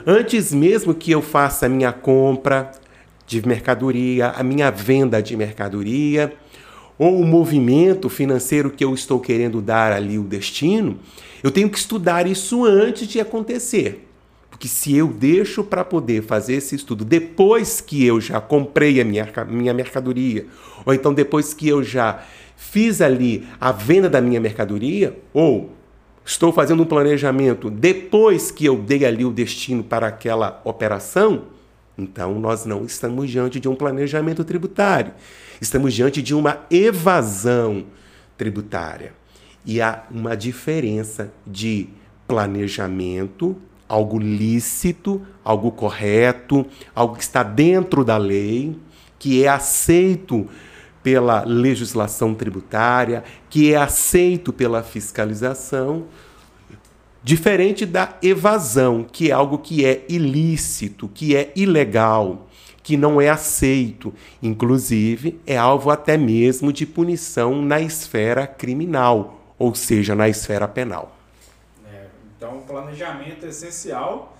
Antes 0.06 0.54
mesmo 0.54 0.94
que 0.94 1.12
eu 1.12 1.22
faça 1.22 1.66
a 1.66 1.70
minha 1.70 1.92
compra 1.92 2.72
de 3.26 3.46
mercadoria, 3.48 4.30
a 4.30 4.44
minha 4.44 4.70
venda 4.70 5.22
de 5.24 5.36
mercadoria, 5.36 6.34
ou 7.00 7.20
o 7.20 7.26
movimento 7.26 8.10
financeiro 8.10 8.70
que 8.70 8.86
eu 8.86 8.94
estou 8.94 9.20
querendo 9.20 9.60
dar 9.60 9.92
ali 9.92 10.20
o 10.20 10.24
destino, 10.24 11.00
eu 11.42 11.50
tenho 11.50 11.70
que 11.70 11.78
estudar 11.78 12.28
isso 12.28 12.64
antes 12.64 13.08
de 13.08 13.20
acontecer. 13.20 14.08
Porque 14.52 14.68
se 14.68 14.96
eu 14.96 15.08
deixo 15.08 15.64
para 15.64 15.84
poder 15.84 16.22
fazer 16.22 16.54
esse 16.54 16.76
estudo 16.76 17.04
depois 17.04 17.82
que 17.82 18.06
eu 18.06 18.22
já 18.22 18.40
comprei 18.40 19.02
a 19.02 19.04
minha, 19.04 19.28
minha 19.50 19.74
mercadoria, 19.74 20.46
ou 20.86 20.94
então 20.94 21.12
depois 21.12 21.56
que 21.56 21.68
eu 21.68 21.84
já 21.84 22.24
fiz 22.56 23.02
ali 23.02 23.48
a 23.60 23.72
venda 23.72 24.10
da 24.10 24.22
minha 24.22 24.40
mercadoria, 24.40 25.18
ou 25.34 25.72
estou 26.26 26.52
fazendo 26.52 26.84
um 26.84 26.86
planejamento 26.86 27.70
depois 27.70 28.52
que 28.52 28.66
eu 28.66 28.78
dei 28.78 29.06
ali 29.06 29.26
o 29.26 29.32
destino 29.32 29.84
para 29.84 30.08
aquela 30.08 30.62
operação, 30.64 31.46
então 31.98 32.40
nós 32.40 32.66
não 32.66 32.86
estamos 32.86 33.30
diante 33.30 33.60
de 33.60 33.70
um 33.70 33.76
planejamento 33.76 34.44
tributário. 34.44 35.14
Estamos 35.62 35.94
diante 35.94 36.22
de 36.22 36.34
uma 36.34 36.62
evasão 36.70 37.86
tributária. 38.38 39.14
E 39.66 39.80
há 39.80 40.04
uma 40.12 40.36
diferença 40.36 41.32
de 41.46 41.88
planejamento, 42.28 43.56
algo 43.88 44.18
lícito, 44.18 45.22
algo 45.44 45.72
correto, 45.72 46.66
algo 46.96 47.16
que 47.16 47.24
está 47.24 47.44
dentro 47.44 48.04
da 48.04 48.18
lei, 48.18 48.78
que 49.20 49.44
é 49.44 49.48
aceito 49.48 50.50
pela 51.04 51.44
legislação 51.44 52.34
tributária, 52.34 53.24
que 53.50 53.74
é 53.74 53.78
aceito 53.78 54.54
pela 54.54 54.82
fiscalização, 54.82 56.06
diferente 57.22 57.86
da 57.86 58.18
evasão, 58.22 59.04
que 59.04 59.30
é 59.30 59.34
algo 59.34 59.58
que 59.58 59.86
é 59.86 60.06
ilícito, 60.08 61.10
que 61.14 61.36
é 61.36 61.52
ilegal, 61.56 62.48
que 62.82 62.98
não 62.98 63.20
é 63.20 63.30
aceito, 63.30 64.14
inclusive 64.42 65.40
é 65.46 65.58
alvo 65.58 65.90
até 65.90 66.18
mesmo 66.18 66.72
de 66.72 66.86
punição 66.86 67.62
na 67.62 67.80
esfera 67.80 68.48
criminal, 68.48 69.40
ou 69.60 69.76
seja, 69.76 70.16
na 70.16 70.28
esfera 70.28 70.68
penal. 70.68 71.16
É, 71.86 72.08
então, 72.36 72.62
planejamento 72.68 73.46
é 73.46 73.50
essencial 73.50 74.38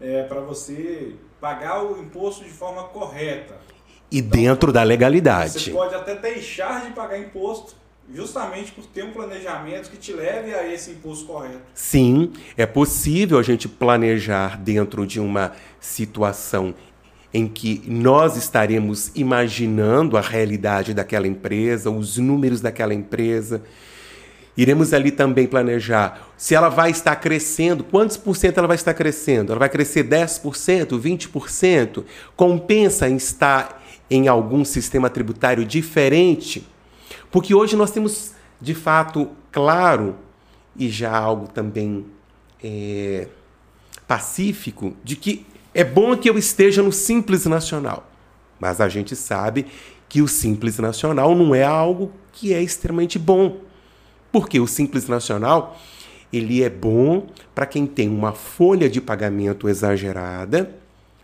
é, 0.00 0.22
para 0.24 0.40
você 0.40 1.14
pagar 1.40 1.84
o 1.84 2.00
imposto 2.00 2.42
de 2.42 2.50
forma 2.50 2.84
correta 2.84 3.73
e 4.14 4.22
dentro 4.22 4.72
da 4.72 4.84
legalidade. 4.84 5.58
Você 5.58 5.70
pode 5.72 5.92
até 5.92 6.14
deixar 6.14 6.86
de 6.86 6.92
pagar 6.92 7.18
imposto 7.18 7.74
justamente 8.14 8.70
por 8.70 8.86
ter 8.86 9.02
um 9.02 9.10
planejamento 9.10 9.90
que 9.90 9.96
te 9.96 10.12
leve 10.12 10.54
a 10.54 10.72
esse 10.72 10.92
imposto 10.92 11.26
correto. 11.26 11.62
Sim, 11.74 12.32
é 12.56 12.64
possível 12.64 13.40
a 13.40 13.42
gente 13.42 13.66
planejar 13.66 14.56
dentro 14.56 15.04
de 15.04 15.18
uma 15.18 15.50
situação 15.80 16.72
em 17.32 17.48
que 17.48 17.82
nós 17.88 18.36
estaremos 18.36 19.10
imaginando 19.16 20.16
a 20.16 20.20
realidade 20.20 20.94
daquela 20.94 21.26
empresa, 21.26 21.90
os 21.90 22.16
números 22.16 22.60
daquela 22.60 22.94
empresa. 22.94 23.62
Iremos 24.56 24.92
ali 24.92 25.10
também 25.10 25.48
planejar 25.48 26.28
se 26.36 26.54
ela 26.54 26.68
vai 26.68 26.92
estar 26.92 27.16
crescendo, 27.16 27.82
quantos 27.82 28.16
por 28.16 28.36
cento 28.36 28.58
ela 28.58 28.68
vai 28.68 28.76
estar 28.76 28.94
crescendo? 28.94 29.50
Ela 29.50 29.58
vai 29.58 29.68
crescer 29.68 30.04
10%, 30.04 31.00
20%? 31.00 32.04
Compensa 32.36 33.08
em 33.08 33.16
estar 33.16 33.82
em 34.10 34.28
algum 34.28 34.64
sistema 34.64 35.08
tributário 35.08 35.64
diferente, 35.64 36.66
porque 37.30 37.54
hoje 37.54 37.76
nós 37.76 37.90
temos 37.90 38.32
de 38.60 38.74
fato 38.74 39.30
claro 39.50 40.16
e 40.76 40.88
já 40.88 41.16
algo 41.16 41.48
também 41.48 42.06
é, 42.62 43.28
pacífico 44.06 44.96
de 45.02 45.16
que 45.16 45.46
é 45.72 45.82
bom 45.82 46.16
que 46.16 46.28
eu 46.28 46.38
esteja 46.38 46.82
no 46.82 46.92
Simples 46.92 47.46
Nacional, 47.46 48.08
mas 48.60 48.80
a 48.80 48.88
gente 48.88 49.16
sabe 49.16 49.66
que 50.08 50.22
o 50.22 50.28
Simples 50.28 50.78
Nacional 50.78 51.34
não 51.34 51.54
é 51.54 51.64
algo 51.64 52.12
que 52.32 52.52
é 52.52 52.62
extremamente 52.62 53.18
bom, 53.18 53.58
porque 54.30 54.60
o 54.60 54.66
Simples 54.66 55.08
Nacional 55.08 55.76
ele 56.32 56.62
é 56.62 56.70
bom 56.70 57.26
para 57.54 57.66
quem 57.66 57.86
tem 57.86 58.08
uma 58.08 58.32
folha 58.32 58.88
de 58.88 59.00
pagamento 59.00 59.68
exagerada 59.68 60.74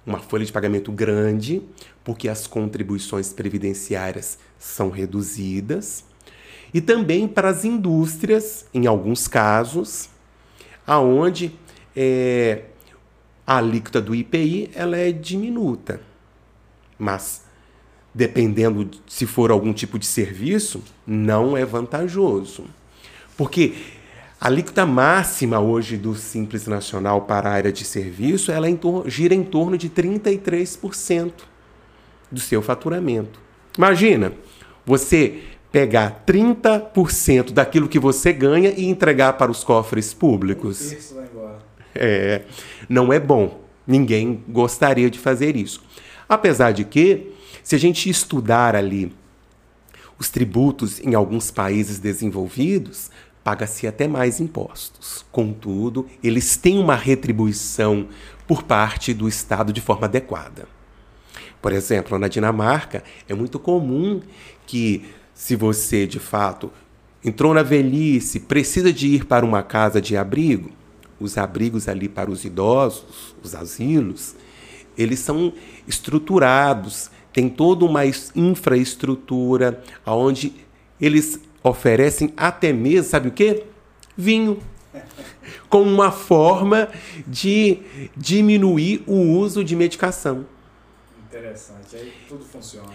uma 0.06 0.18
folha 0.18 0.44
de 0.44 0.52
pagamento 0.52 0.90
grande, 0.90 1.62
porque 2.10 2.28
as 2.28 2.44
contribuições 2.44 3.32
previdenciárias 3.32 4.36
são 4.58 4.90
reduzidas, 4.90 6.04
e 6.74 6.80
também 6.80 7.28
para 7.28 7.50
as 7.50 7.64
indústrias, 7.64 8.66
em 8.74 8.88
alguns 8.88 9.28
casos, 9.28 10.08
aonde 10.84 11.52
é, 11.94 12.64
a 13.46 13.58
alíquota 13.58 14.00
do 14.00 14.12
IPI 14.12 14.72
ela 14.74 14.96
é 14.96 15.12
diminuta. 15.12 16.00
Mas 16.98 17.44
dependendo 18.12 18.90
se 19.06 19.24
for 19.24 19.52
algum 19.52 19.72
tipo 19.72 19.96
de 19.96 20.06
serviço, 20.06 20.82
não 21.06 21.56
é 21.56 21.64
vantajoso. 21.64 22.64
Porque 23.36 23.76
a 24.40 24.48
alíquota 24.48 24.84
máxima 24.84 25.60
hoje 25.60 25.96
do 25.96 26.16
Simples 26.16 26.66
Nacional 26.66 27.20
para 27.20 27.48
a 27.48 27.52
área 27.52 27.72
de 27.72 27.84
serviço, 27.84 28.50
ela 28.50 28.66
gira 29.06 29.32
em 29.32 29.44
torno 29.44 29.78
de 29.78 29.88
33% 29.88 31.50
do 32.30 32.40
seu 32.40 32.62
faturamento. 32.62 33.40
Imagina, 33.76 34.32
você 34.84 35.42
pegar 35.72 36.24
30% 36.26 37.52
daquilo 37.52 37.88
que 37.88 37.98
você 37.98 38.32
ganha 38.32 38.70
e 38.76 38.86
entregar 38.86 39.34
para 39.34 39.50
os 39.50 39.62
cofres 39.62 40.12
públicos. 40.12 40.92
É, 41.94 42.42
não 42.88 43.12
é 43.12 43.20
bom. 43.20 43.60
Ninguém 43.86 44.42
gostaria 44.48 45.10
de 45.10 45.18
fazer 45.18 45.56
isso. 45.56 45.82
Apesar 46.28 46.72
de 46.72 46.84
que, 46.84 47.32
se 47.62 47.74
a 47.74 47.78
gente 47.78 48.08
estudar 48.08 48.76
ali 48.76 49.12
os 50.18 50.28
tributos 50.28 51.00
em 51.00 51.14
alguns 51.14 51.50
países 51.50 51.98
desenvolvidos, 51.98 53.10
paga-se 53.42 53.86
até 53.86 54.06
mais 54.06 54.38
impostos. 54.38 55.24
Contudo, 55.32 56.06
eles 56.22 56.56
têm 56.56 56.78
uma 56.78 56.94
retribuição 56.94 58.08
por 58.46 58.62
parte 58.62 59.14
do 59.14 59.26
Estado 59.26 59.72
de 59.72 59.80
forma 59.80 60.06
adequada. 60.06 60.68
Por 61.60 61.72
exemplo, 61.72 62.18
na 62.18 62.28
Dinamarca, 62.28 63.04
é 63.28 63.34
muito 63.34 63.58
comum 63.58 64.20
que, 64.66 65.04
se 65.34 65.54
você 65.54 66.06
de 66.06 66.18
fato 66.18 66.72
entrou 67.24 67.52
na 67.52 67.62
velhice, 67.62 68.40
precisa 68.40 68.92
de 68.92 69.08
ir 69.08 69.26
para 69.26 69.44
uma 69.44 69.62
casa 69.62 70.00
de 70.00 70.16
abrigo, 70.16 70.70
os 71.18 71.36
abrigos 71.36 71.86
ali 71.86 72.08
para 72.08 72.30
os 72.30 72.44
idosos, 72.44 73.34
os 73.42 73.54
asilos, 73.54 74.34
eles 74.96 75.18
são 75.18 75.52
estruturados, 75.86 77.10
tem 77.32 77.48
toda 77.48 77.84
uma 77.84 78.02
infraestrutura 78.34 79.82
onde 80.06 80.52
eles 81.00 81.38
oferecem 81.62 82.32
até 82.36 82.72
mesmo, 82.72 83.10
sabe 83.10 83.28
o 83.28 83.32
quê? 83.32 83.64
Vinho. 84.16 84.58
Como 85.68 85.88
uma 85.90 86.10
forma 86.10 86.88
de 87.26 87.78
diminuir 88.16 89.02
o 89.06 89.14
uso 89.14 89.62
de 89.62 89.76
medicação. 89.76 90.46
Interessante, 91.30 91.94
aí 91.94 92.12
tudo 92.28 92.44
funciona. 92.44 92.92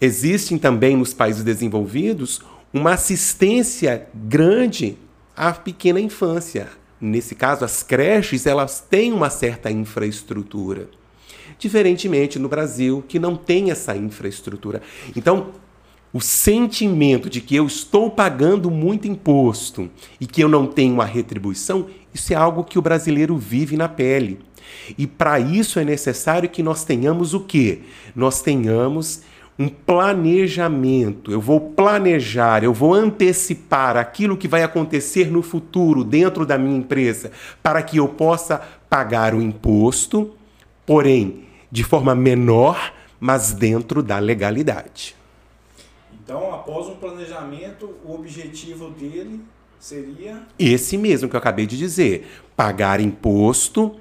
Existem 0.00 0.56
também 0.56 0.96
nos 0.96 1.12
países 1.12 1.42
desenvolvidos 1.42 2.40
uma 2.72 2.92
assistência 2.92 4.06
grande 4.14 4.96
à 5.36 5.52
pequena 5.52 5.98
infância. 5.98 6.68
Nesse 7.00 7.34
caso, 7.34 7.64
as 7.64 7.82
creches 7.82 8.46
elas 8.46 8.80
têm 8.80 9.12
uma 9.12 9.30
certa 9.30 9.68
infraestrutura. 9.68 10.88
Diferentemente 11.58 12.38
no 12.38 12.48
Brasil, 12.48 13.04
que 13.08 13.18
não 13.18 13.36
tem 13.36 13.72
essa 13.72 13.96
infraestrutura. 13.96 14.80
Então, 15.16 15.52
o 16.14 16.20
sentimento 16.20 17.28
de 17.28 17.40
que 17.40 17.56
eu 17.56 17.66
estou 17.66 18.08
pagando 18.08 18.70
muito 18.70 19.08
imposto 19.08 19.90
e 20.20 20.26
que 20.28 20.40
eu 20.40 20.48
não 20.48 20.64
tenho 20.64 20.94
uma 20.94 21.04
retribuição, 21.04 21.88
isso 22.14 22.32
é 22.32 22.36
algo 22.36 22.62
que 22.62 22.78
o 22.78 22.82
brasileiro 22.82 23.36
vive 23.36 23.76
na 23.76 23.88
pele. 23.88 24.38
E 24.96 25.08
para 25.08 25.40
isso 25.40 25.80
é 25.80 25.84
necessário 25.84 26.48
que 26.48 26.62
nós 26.62 26.84
tenhamos 26.84 27.34
o 27.34 27.40
quê? 27.40 27.80
Nós 28.14 28.40
tenhamos 28.40 29.22
um 29.58 29.68
planejamento. 29.68 31.32
Eu 31.32 31.40
vou 31.40 31.60
planejar, 31.60 32.62
eu 32.62 32.72
vou 32.72 32.94
antecipar 32.94 33.96
aquilo 33.96 34.36
que 34.36 34.46
vai 34.46 34.62
acontecer 34.62 35.32
no 35.32 35.42
futuro 35.42 36.04
dentro 36.04 36.46
da 36.46 36.56
minha 36.56 36.78
empresa 36.78 37.32
para 37.60 37.82
que 37.82 37.96
eu 37.96 38.06
possa 38.06 38.62
pagar 38.88 39.34
o 39.34 39.42
imposto, 39.42 40.32
porém 40.86 41.42
de 41.72 41.82
forma 41.82 42.14
menor, 42.14 42.92
mas 43.18 43.52
dentro 43.52 44.00
da 44.00 44.20
legalidade. 44.20 45.23
Então, 46.24 46.54
após 46.54 46.86
um 46.86 46.96
planejamento, 46.96 47.94
o 48.02 48.14
objetivo 48.14 48.88
dele 48.88 49.42
seria. 49.78 50.42
Esse 50.58 50.96
mesmo 50.96 51.28
que 51.28 51.36
eu 51.36 51.38
acabei 51.38 51.66
de 51.66 51.76
dizer: 51.76 52.26
pagar 52.56 52.98
imposto 52.98 53.96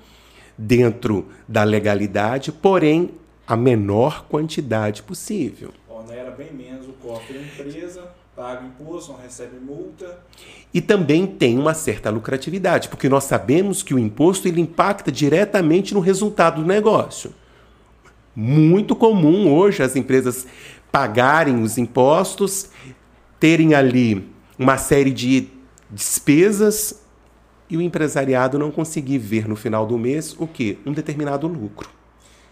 dentro 0.57 1.27
da 1.45 1.63
legalidade, 1.63 2.49
porém 2.49 3.11
a 3.45 3.57
menor 3.57 4.25
quantidade 4.29 5.03
possível. 5.03 5.71
Onera 5.89 6.31
bem 6.31 6.53
menos 6.53 6.87
o 6.87 6.93
cofre 6.93 7.37
da 7.37 7.41
empresa, 7.41 8.09
paga 8.33 8.65
imposto, 8.65 9.11
não 9.11 9.19
recebe 9.19 9.59
multa. 9.59 10.19
E 10.73 10.79
também 10.79 11.27
tem 11.27 11.59
uma 11.59 11.73
certa 11.73 12.09
lucratividade, 12.09 12.87
porque 12.87 13.09
nós 13.09 13.25
sabemos 13.25 13.83
que 13.83 13.93
o 13.93 13.99
imposto 13.99 14.47
ele 14.47 14.61
impacta 14.61 15.11
diretamente 15.11 15.93
no 15.93 15.99
resultado 15.99 16.61
do 16.61 16.67
negócio. 16.67 17.33
Muito 18.35 18.95
comum 18.95 19.53
hoje 19.53 19.83
as 19.83 19.95
empresas 19.95 20.47
pagarem 20.93 21.59
os 21.63 21.79
impostos, 21.79 22.69
terem 23.39 23.73
ali 23.73 24.31
uma 24.59 24.77
série 24.77 25.09
de 25.09 25.49
despesas 25.89 27.01
e 27.67 27.75
o 27.75 27.81
empresariado 27.81 28.59
não 28.59 28.69
conseguir 28.69 29.17
ver 29.17 29.47
no 29.47 29.55
final 29.55 29.87
do 29.87 29.97
mês 29.97 30.35
o 30.37 30.45
que? 30.45 30.77
Um 30.85 30.93
determinado 30.93 31.47
lucro. 31.47 31.89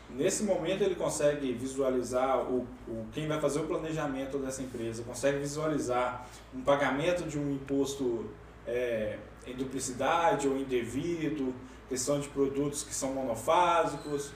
Nesse 0.10 0.42
momento 0.42 0.84
ele 0.84 0.96
consegue 0.96 1.54
visualizar 1.54 2.40
o, 2.40 2.66
o, 2.88 3.06
quem 3.12 3.28
vai 3.28 3.40
fazer 3.40 3.60
o 3.60 3.64
planejamento 3.64 4.40
dessa 4.40 4.64
empresa, 4.64 5.04
consegue 5.04 5.38
visualizar 5.38 6.28
um 6.52 6.62
pagamento 6.62 7.30
de 7.30 7.38
um 7.38 7.52
imposto 7.52 8.26
é, 8.66 9.18
em 9.46 9.54
duplicidade 9.54 10.48
ou 10.48 10.58
indevido, 10.58 11.54
questão 11.88 12.20
de 12.20 12.28
produtos 12.28 12.82
que 12.82 12.94
são 12.96 13.14
monofásicos. 13.14 14.32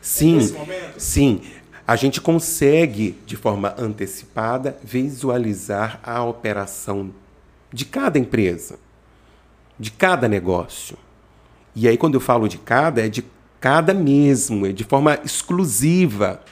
Sim, 0.00 0.38
é 0.38 0.94
sim 0.98 1.42
a 1.86 1.94
gente 1.94 2.20
consegue, 2.20 3.16
de 3.24 3.36
forma 3.36 3.72
antecipada, 3.78 4.76
visualizar 4.82 6.00
a 6.02 6.24
operação 6.24 7.12
de 7.72 7.84
cada 7.84 8.18
empresa, 8.18 8.76
de 9.78 9.92
cada 9.92 10.26
negócio. 10.26 10.98
E 11.76 11.86
aí, 11.86 11.96
quando 11.96 12.14
eu 12.14 12.20
falo 12.20 12.48
de 12.48 12.58
cada, 12.58 13.06
é 13.06 13.08
de 13.08 13.24
cada 13.60 13.94
mesmo, 13.94 14.66
é 14.66 14.72
de 14.72 14.82
forma 14.82 15.20
exclusiva. 15.24 16.42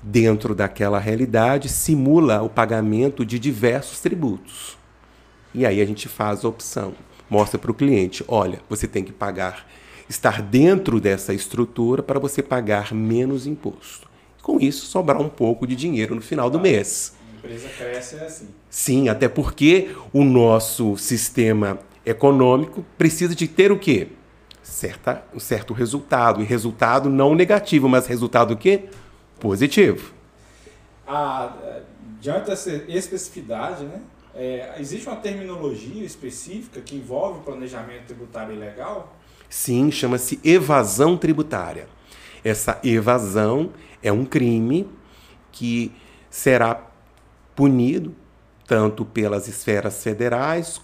Dentro 0.00 0.54
daquela 0.54 0.98
realidade, 1.00 1.68
simula 1.68 2.42
o 2.42 2.48
pagamento 2.48 3.24
de 3.24 3.38
diversos 3.38 3.98
tributos. 3.98 4.76
E 5.54 5.66
aí 5.66 5.80
a 5.80 5.84
gente 5.84 6.08
faz 6.08 6.44
a 6.44 6.48
opção, 6.48 6.94
mostra 7.28 7.58
para 7.58 7.70
o 7.70 7.74
cliente: 7.74 8.24
olha, 8.28 8.60
você 8.68 8.86
tem 8.86 9.02
que 9.02 9.12
pagar, 9.12 9.66
estar 10.08 10.40
dentro 10.40 11.00
dessa 11.00 11.32
estrutura 11.34 12.02
para 12.02 12.18
você 12.18 12.42
pagar 12.42 12.92
menos 12.92 13.46
imposto 13.46 14.11
com 14.42 14.60
isso 14.60 14.86
sobrar 14.86 15.20
um 15.20 15.28
pouco 15.28 15.66
de 15.66 15.76
dinheiro 15.76 16.14
no 16.14 16.20
final 16.20 16.50
do 16.50 16.58
mês. 16.60 17.14
A 17.32 17.38
empresa 17.38 17.68
cresce 17.68 18.16
é 18.16 18.24
assim. 18.24 18.48
Sim, 18.68 19.08
até 19.08 19.28
porque 19.28 19.94
o 20.12 20.24
nosso 20.24 20.96
sistema 20.96 21.78
econômico 22.04 22.84
precisa 22.98 23.34
de 23.34 23.46
ter 23.46 23.70
o 23.70 23.78
quê? 23.78 24.08
Certa, 24.62 25.24
um 25.34 25.40
certo 25.40 25.72
resultado. 25.72 26.42
E 26.42 26.44
resultado 26.44 27.08
não 27.08 27.34
negativo, 27.34 27.88
mas 27.88 28.06
resultado 28.06 28.52
o 28.54 28.56
quê? 28.56 28.84
Positivo. 29.40 30.12
Ah, 31.06 31.56
diante 32.20 32.46
dessa 32.46 32.70
especificidade, 32.88 33.84
né? 33.84 34.00
É, 34.34 34.76
existe 34.78 35.06
uma 35.06 35.16
terminologia 35.16 36.04
específica 36.04 36.80
que 36.80 36.96
envolve 36.96 37.40
o 37.40 37.42
planejamento 37.42 38.06
tributário 38.06 38.54
ilegal? 38.54 39.14
Sim, 39.48 39.90
chama-se 39.90 40.40
evasão 40.42 41.16
tributária. 41.18 41.86
Essa 42.42 42.80
evasão 42.82 43.70
é 44.02 44.12
um 44.12 44.24
crime 44.24 44.88
que 45.50 45.92
será 46.30 46.80
punido 47.54 48.14
tanto 48.66 49.04
pelas 49.04 49.48
esferas 49.48 50.02
federais, 50.02 50.80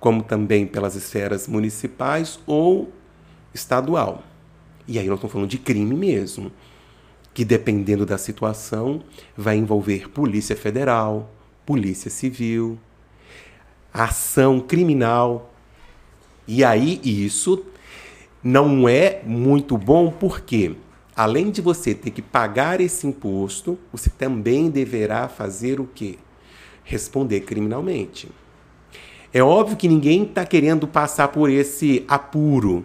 como 0.00 0.22
também 0.22 0.66
pelas 0.66 0.94
esferas 0.94 1.46
municipais 1.46 2.40
ou 2.46 2.92
estadual. 3.54 4.22
E 4.88 4.98
aí 4.98 5.06
nós 5.06 5.16
estamos 5.16 5.32
falando 5.32 5.48
de 5.48 5.58
crime 5.58 5.94
mesmo, 5.94 6.50
que 7.34 7.44
dependendo 7.44 8.04
da 8.04 8.18
situação 8.18 9.02
vai 9.36 9.56
envolver 9.56 10.08
Polícia 10.08 10.56
Federal, 10.56 11.30
Polícia 11.64 12.10
Civil, 12.10 12.78
ação 13.92 14.60
criminal. 14.60 15.52
E 16.48 16.64
aí 16.64 17.00
isso 17.04 17.64
não 18.42 18.88
é 18.88 19.22
muito 19.24 19.76
bom 19.78 20.10
porque 20.10 20.74
além 21.14 21.50
de 21.50 21.60
você 21.60 21.94
ter 21.94 22.10
que 22.10 22.22
pagar 22.22 22.80
esse 22.80 23.06
imposto, 23.06 23.78
você 23.92 24.10
também 24.10 24.70
deverá 24.70 25.28
fazer 25.28 25.80
o 25.80 25.86
quê? 25.86 26.18
Responder 26.84 27.40
criminalmente. 27.40 28.28
É 29.32 29.42
óbvio 29.42 29.76
que 29.76 29.88
ninguém 29.88 30.24
está 30.24 30.44
querendo 30.44 30.86
passar 30.86 31.28
por 31.28 31.48
esse 31.48 32.04
apuro. 32.06 32.84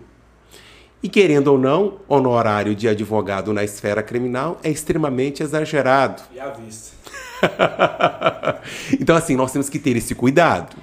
E 1.02 1.10
querendo 1.10 1.48
ou 1.50 1.58
não, 1.58 2.00
honorário 2.08 2.74
de 2.74 2.88
advogado 2.88 3.54
na 3.54 3.64
esfera 3.64 4.02
criminal 4.02 4.60
é 4.64 4.70
extremamente 4.70 5.44
exagerado. 5.44 6.24
E 6.34 6.40
à 6.40 6.50
vista. 6.50 6.96
então, 9.00 9.16
assim, 9.16 9.36
nós 9.36 9.52
temos 9.52 9.70
que 9.70 9.78
ter 9.78 9.96
esse 9.96 10.16
cuidado. 10.16 10.76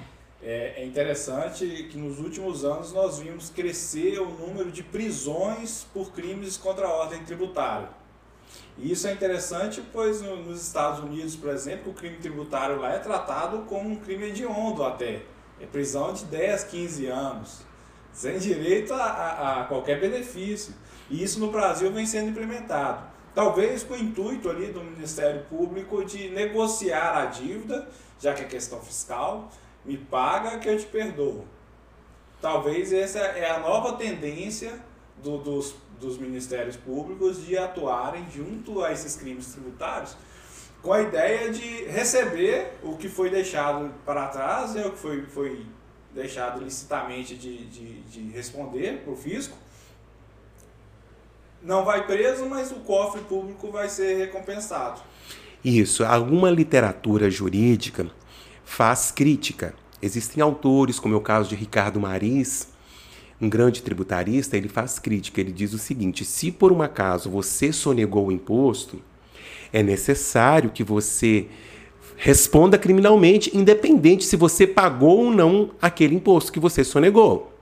É, 0.47 0.73
é, 0.77 0.85
interessante 0.85 1.87
que 1.89 1.97
nos 1.97 2.19
últimos 2.19 2.63
anos 2.63 2.93
nós 2.93 3.17
vimos 3.17 3.49
crescer 3.49 4.19
o 4.19 4.29
número 4.29 4.71
de 4.71 4.83
prisões 4.83 5.87
por 5.91 6.11
crimes 6.11 6.55
contra 6.55 6.85
a 6.85 6.93
ordem 6.93 7.23
tributária. 7.23 7.89
E 8.77 8.91
isso 8.91 9.07
é 9.07 9.11
interessante, 9.11 9.81
pois 9.91 10.21
nos 10.21 10.61
Estados 10.61 10.99
Unidos, 10.99 11.35
por 11.35 11.49
exemplo, 11.49 11.91
o 11.91 11.95
crime 11.95 12.17
tributário 12.17 12.79
lá 12.79 12.93
é 12.93 12.99
tratado 12.99 13.63
como 13.63 13.89
um 13.89 13.95
crime 13.95 14.25
hediondo 14.25 14.83
até. 14.83 15.23
É 15.59 15.65
prisão 15.65 16.13
de 16.13 16.25
10, 16.25 16.65
15 16.65 17.07
anos, 17.07 17.61
sem 18.13 18.37
direito 18.37 18.93
a, 18.93 19.03
a, 19.03 19.61
a 19.61 19.63
qualquer 19.63 19.99
benefício. 19.99 20.75
E 21.09 21.23
isso 21.23 21.39
no 21.39 21.49
Brasil 21.49 21.91
vem 21.91 22.05
sendo 22.05 22.29
implementado. 22.29 23.03
Talvez 23.33 23.81
com 23.81 23.95
o 23.95 23.97
intuito 23.97 24.47
ali 24.47 24.67
do 24.67 24.83
Ministério 24.83 25.43
Público 25.45 26.05
de 26.05 26.29
negociar 26.29 27.17
a 27.17 27.25
dívida, 27.25 27.87
já 28.19 28.31
que 28.35 28.43
é 28.43 28.45
questão 28.45 28.79
fiscal, 28.79 29.49
me 29.85 29.97
paga 29.97 30.59
que 30.59 30.67
eu 30.67 30.77
te 30.77 30.85
perdoo. 30.85 31.45
Talvez 32.41 32.91
essa 32.91 33.19
é 33.19 33.49
a 33.49 33.59
nova 33.59 33.93
tendência 33.93 34.79
do, 35.23 35.37
dos, 35.37 35.75
dos 35.99 36.17
ministérios 36.17 36.75
públicos 36.75 37.45
de 37.45 37.57
atuarem 37.57 38.25
junto 38.29 38.83
a 38.83 38.91
esses 38.91 39.15
crimes 39.15 39.47
tributários 39.47 40.15
com 40.85 40.93
a 40.93 41.01
ideia 41.01 41.49
de 41.49 41.85
receber 41.85 42.73
o 42.83 42.95
que 42.95 43.09
foi 43.09 43.31
deixado 43.31 43.91
para 44.05 44.27
trás, 44.27 44.75
né, 44.75 44.85
o 44.85 44.91
que 44.91 44.99
foi, 44.99 45.25
foi 45.25 45.65
deixado 46.13 46.63
licitamente 46.63 47.35
de, 47.35 47.65
de, 47.65 48.01
de 48.01 48.29
responder 48.29 49.01
para 49.03 49.11
o 49.11 49.15
fisco. 49.15 49.57
Não 51.63 51.83
vai 51.83 52.05
preso, 52.05 52.45
mas 52.45 52.71
o 52.71 52.75
cofre 52.81 53.21
público 53.21 53.71
vai 53.71 53.89
ser 53.89 54.15
recompensado. 54.17 55.01
Isso. 55.63 56.05
Alguma 56.05 56.51
literatura 56.51 57.31
jurídica 57.31 58.07
faz 58.65 59.11
crítica. 59.11 59.73
Existem 60.01 60.43
autores, 60.43 60.99
como 60.99 61.13
é 61.13 61.17
o 61.17 61.21
caso 61.21 61.49
de 61.49 61.55
Ricardo 61.55 61.99
Maris, 61.99 62.67
um 63.39 63.49
grande 63.49 63.81
tributarista, 63.81 64.57
ele 64.57 64.67
faz 64.67 64.99
crítica. 64.99 65.39
Ele 65.39 65.51
diz 65.51 65.73
o 65.73 65.77
seguinte: 65.77 66.25
se 66.25 66.51
por 66.51 66.71
um 66.71 66.81
acaso 66.81 67.29
você 67.29 67.71
sonegou 67.71 68.27
o 68.27 68.31
imposto, 68.31 69.01
é 69.71 69.83
necessário 69.83 70.71
que 70.71 70.83
você 70.83 71.47
responda 72.17 72.77
criminalmente, 72.77 73.55
independente 73.55 74.23
se 74.23 74.37
você 74.37 74.65
pagou 74.65 75.25
ou 75.25 75.31
não 75.31 75.71
aquele 75.81 76.15
imposto 76.15 76.51
que 76.51 76.59
você 76.59 76.83
sonegou. 76.83 77.53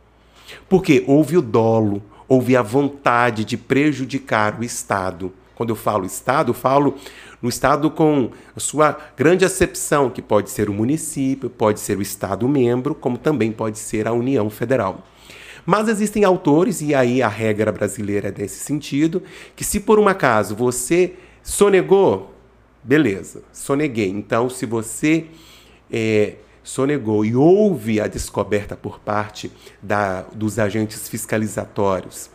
Porque 0.70 1.04
houve 1.08 1.38
o 1.38 1.42
dolo, 1.42 2.04
houve 2.28 2.56
a 2.56 2.62
vontade 2.62 3.44
de 3.44 3.58
prejudicar 3.58 4.60
o 4.60 4.64
Estado. 4.64 5.34
Quando 5.56 5.70
eu 5.70 5.76
falo 5.76 6.06
Estado, 6.06 6.52
eu 6.52 6.54
falo 6.54 6.96
no 7.44 7.50
Estado 7.50 7.92
com 7.92 8.32
sua 8.58 8.98
grande 9.16 9.46
acepção, 9.46 10.10
que 10.10 10.22
pode 10.22 10.50
ser 10.50 10.68
o 10.68 10.74
município, 10.74 11.48
pode 11.48 11.80
ser 11.80 12.00
o 12.00 12.02
Estado 12.02 12.50
membro, 12.50 12.96
como 12.96 13.20
também 13.20 13.52
pode 13.52 13.78
ser 13.78 14.08
a 14.08 14.14
União 14.14 14.50
Federal. 14.50 15.06
Mas 15.64 15.88
existem 15.88 16.24
autores, 16.24 16.82
e 16.82 16.96
aí 16.96 17.22
a 17.22 17.28
regra 17.28 17.72
brasileira 17.72 18.30
é 18.30 18.34
nesse 18.36 18.60
sentido, 18.60 19.22
que 19.56 19.64
se 19.64 19.80
por 19.80 20.00
um 20.00 20.08
acaso 20.08 20.56
você 20.56 21.14
Sonegou? 21.44 22.34
Beleza, 22.82 23.44
soneguei. 23.52 24.08
Então, 24.08 24.50
se 24.50 24.66
você 24.66 25.26
é, 25.92 26.36
sonegou 26.64 27.26
e 27.26 27.36
houve 27.36 28.00
a 28.00 28.08
descoberta 28.08 28.78
por 28.78 29.00
parte 29.00 29.52
da, 29.82 30.22
dos 30.22 30.58
agentes 30.58 31.10
fiscalizatórios, 31.10 32.30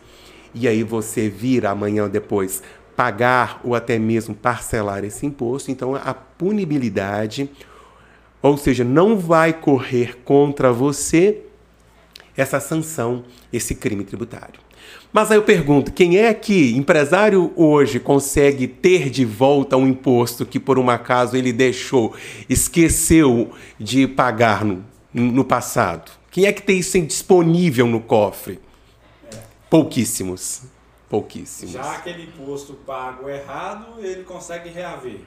e 0.53 0.67
aí 0.67 0.83
você 0.83 1.27
vir 1.27 1.65
amanhã 1.65 2.07
depois 2.07 2.61
pagar 2.99 3.61
ou 3.63 3.75
até 3.75 3.97
mesmo 3.97 4.35
parcelar 4.35 5.05
esse 5.05 5.25
imposto, 5.25 5.71
então 5.71 5.95
a 5.95 6.13
punibilidade, 6.13 7.49
ou 8.41 8.57
seja, 8.57 8.83
não 8.83 9.17
vai 9.17 9.53
correr 9.53 10.17
contra 10.25 10.73
você 10.73 11.43
essa 12.35 12.59
sanção, 12.59 13.23
esse 13.53 13.73
crime 13.73 14.03
tributário. 14.03 14.59
Mas 15.13 15.31
aí 15.31 15.37
eu 15.37 15.43
pergunto, 15.43 15.93
quem 15.93 16.17
é 16.17 16.33
que, 16.33 16.75
empresário 16.75 17.53
hoje, 17.55 18.01
consegue 18.01 18.67
ter 18.67 19.09
de 19.09 19.23
volta 19.23 19.77
um 19.77 19.87
imposto 19.87 20.45
que 20.45 20.59
por 20.59 20.77
um 20.77 20.89
acaso 20.89 21.37
ele 21.37 21.53
deixou, 21.53 22.13
esqueceu 22.49 23.49
de 23.79 24.09
pagar 24.09 24.65
no, 24.65 24.83
no 25.13 25.45
passado? 25.45 26.11
Quem 26.29 26.47
é 26.47 26.51
que 26.51 26.61
tem 26.61 26.79
isso 26.79 26.99
disponível 26.99 27.87
no 27.87 28.01
cofre? 28.01 28.59
Pouquíssimos. 29.69 30.63
Pouquíssimos. 31.09 31.73
Já 31.73 31.93
aquele 31.93 32.23
imposto 32.23 32.73
pago 32.73 33.27
errado, 33.27 33.99
ele 33.99 34.23
consegue 34.23 34.69
reaver. 34.69 35.21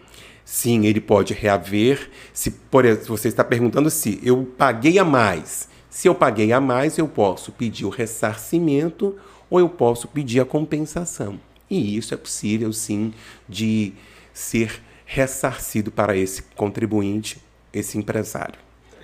Sim, 0.44 0.86
ele 0.86 1.00
pode 1.00 1.34
reaver. 1.34 2.08
Se, 2.32 2.50
por 2.50 2.84
exemplo, 2.84 3.16
você 3.16 3.28
está 3.28 3.42
perguntando 3.42 3.90
se 3.90 4.20
eu 4.22 4.44
paguei 4.56 4.98
a 4.98 5.04
mais. 5.04 5.68
Se 5.90 6.08
eu 6.08 6.14
paguei 6.14 6.52
a 6.52 6.60
mais, 6.60 6.98
eu 6.98 7.08
posso 7.08 7.50
pedir 7.52 7.84
o 7.84 7.90
ressarcimento 7.90 9.18
ou 9.50 9.58
eu 9.60 9.68
posso 9.68 10.08
pedir 10.08 10.40
a 10.40 10.44
compensação. 10.44 11.38
E 11.68 11.96
isso 11.96 12.14
é 12.14 12.16
possível, 12.16 12.72
sim, 12.72 13.12
de 13.48 13.92
ser 14.32 14.82
ressarcido 15.04 15.90
para 15.90 16.16
esse 16.16 16.42
contribuinte, 16.56 17.42
esse 17.72 17.98
empresário. 17.98 18.58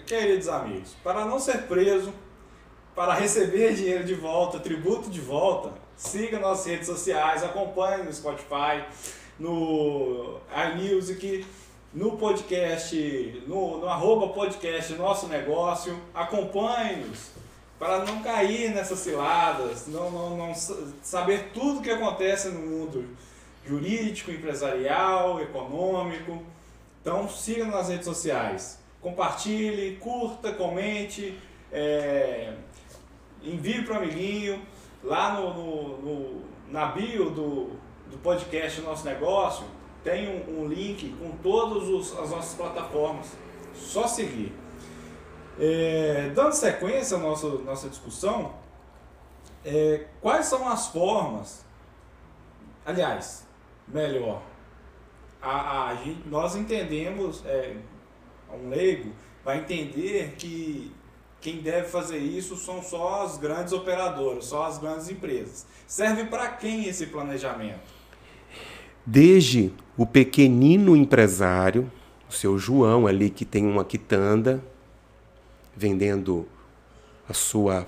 Queridos 0.07 0.49
amigos, 0.49 0.97
para 1.05 1.27
não 1.27 1.39
ser 1.39 1.63
preso, 1.63 2.15
para 2.95 3.13
receber 3.15 3.75
dinheiro 3.75 4.05
de 4.05 4.15
volta, 4.15 4.59
tributo 4.59 5.11
de 5.11 5.21
volta, 5.21 5.73
siga 5.99 6.39
nossas 6.39 6.67
redes 6.67 6.87
sociais, 6.87 7.43
acompanhe 7.43 8.05
no 8.05 8.13
Spotify, 8.13 8.85
no 9.39 10.41
iMusic, 10.73 11.45
no 11.93 12.17
podcast, 12.17 13.43
no, 13.47 13.79
no 13.79 13.89
arroba 13.89 14.29
podcast 14.29 14.93
Nosso 14.95 15.27
Negócio, 15.27 15.99
acompanhe-nos 16.15 17.33
para 17.79 18.05
não 18.05 18.23
cair 18.23 18.71
nessas 18.71 19.01
ciladas, 19.01 19.89
não, 19.89 20.11
não, 20.11 20.37
não 20.37 20.55
saber 21.03 21.51
tudo 21.53 21.81
o 21.81 21.83
que 21.83 21.91
acontece 21.91 22.49
no 22.49 22.61
mundo 22.61 23.05
jurídico, 23.67 24.31
empresarial, 24.31 25.41
econômico. 25.41 26.43
Então 27.01 27.29
siga 27.29 27.65
nas 27.65 27.89
redes 27.89 28.05
sociais, 28.05 28.79
compartilhe, 29.01 29.97
curta, 29.97 30.53
comente, 30.53 31.39
é, 31.73 32.53
envie 33.43 33.83
para 33.83 33.95
o 33.95 33.97
amiguinho. 33.99 34.61
Lá 35.03 35.35
no, 35.35 35.55
no, 35.55 35.99
no, 35.99 36.45
na 36.69 36.87
bio 36.87 37.31
do, 37.31 37.71
do 38.11 38.19
podcast 38.23 38.81
Nosso 38.81 39.05
Negócio 39.05 39.65
tem 40.03 40.29
um, 40.29 40.61
um 40.61 40.69
link 40.69 41.15
com 41.19 41.31
todas 41.39 42.13
as 42.19 42.31
nossas 42.31 42.55
plataformas. 42.55 43.37
Só 43.75 44.07
seguir. 44.07 44.53
É, 45.59 46.31
dando 46.35 46.53
sequência 46.53 47.17
à 47.17 47.21
nossa, 47.21 47.49
nossa 47.49 47.89
discussão, 47.89 48.55
é, 49.65 50.07
quais 50.21 50.47
são 50.47 50.69
as 50.69 50.89
formas, 50.89 51.65
aliás, 52.87 53.47
melhor, 53.87 54.43
a, 55.43 55.89
a 55.89 55.95
gente, 55.97 56.29
nós 56.29 56.55
entendemos, 56.55 57.45
é, 57.45 57.77
um 58.53 58.69
leigo 58.69 59.13
vai 59.45 59.59
entender 59.59 60.35
que 60.37 60.93
quem 61.41 61.59
deve 61.59 61.89
fazer 61.89 62.19
isso 62.19 62.57
são 62.57 62.83
só 62.83 63.23
as 63.25 63.39
grandes 63.39 63.73
operadoras, 63.73 64.47
só 64.47 64.65
as 64.65 64.79
grandes 64.79 65.09
empresas. 65.09 65.67
Serve 65.87 66.25
para 66.25 66.49
quem 66.49 66.87
esse 66.87 67.07
planejamento? 67.07 67.99
Desde 69.07 69.73
o 69.97 70.05
pequenino 70.05 70.97
empresário, 70.97 71.91
o 72.29 72.33
seu 72.33 72.59
João 72.59 73.07
ali 73.07 73.31
que 73.31 73.45
tem 73.45 73.65
uma 73.65 73.85
quitanda, 73.85 74.63
vendendo 75.77 76.47
a 77.29 77.33
sua 77.33 77.87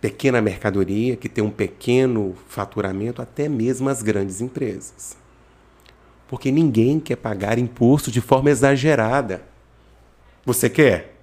pequena 0.00 0.42
mercadoria, 0.42 1.16
que 1.16 1.28
tem 1.28 1.42
um 1.42 1.50
pequeno 1.50 2.36
faturamento, 2.48 3.22
até 3.22 3.48
mesmo 3.48 3.88
as 3.88 4.02
grandes 4.02 4.40
empresas. 4.40 5.16
Porque 6.28 6.50
ninguém 6.52 7.00
quer 7.00 7.16
pagar 7.16 7.58
imposto 7.58 8.10
de 8.10 8.20
forma 8.20 8.50
exagerada. 8.50 9.42
Você 10.44 10.68
quer? 10.68 11.15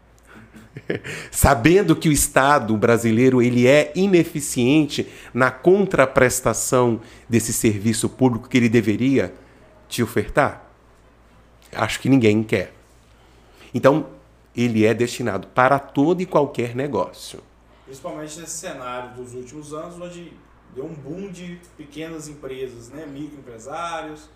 Sabendo 1.32 1.96
que 1.96 2.10
o 2.10 2.12
Estado 2.12 2.76
brasileiro 2.76 3.42
ele 3.42 3.68
é 3.68 3.92
ineficiente 3.96 5.08
na 5.34 5.52
contraprestação 5.52 7.02
desse 7.28 7.54
serviço 7.54 8.10
público 8.10 8.50
que 8.50 8.58
ele 8.58 8.70
deveria 8.70 9.34
te 9.88 10.02
ofertar? 10.02 10.72
Acho 11.72 12.00
que 12.00 12.10
ninguém 12.10 12.44
quer. 12.44 12.74
Então, 13.74 14.08
ele 14.56 14.86
é 14.86 14.94
destinado 14.94 15.48
para 15.48 15.80
todo 15.80 16.22
e 16.22 16.26
qualquer 16.26 16.76
negócio. 16.76 17.42
Principalmente 17.86 18.40
nesse 18.40 18.58
cenário 18.58 19.16
dos 19.16 19.34
últimos 19.34 19.74
anos, 19.74 20.00
onde 20.00 20.32
deu 20.76 20.86
um 20.86 20.94
boom 20.94 21.32
de 21.32 21.60
pequenas 21.76 22.28
empresas, 22.28 22.90
né? 22.90 23.06
microempresários. 23.06 24.30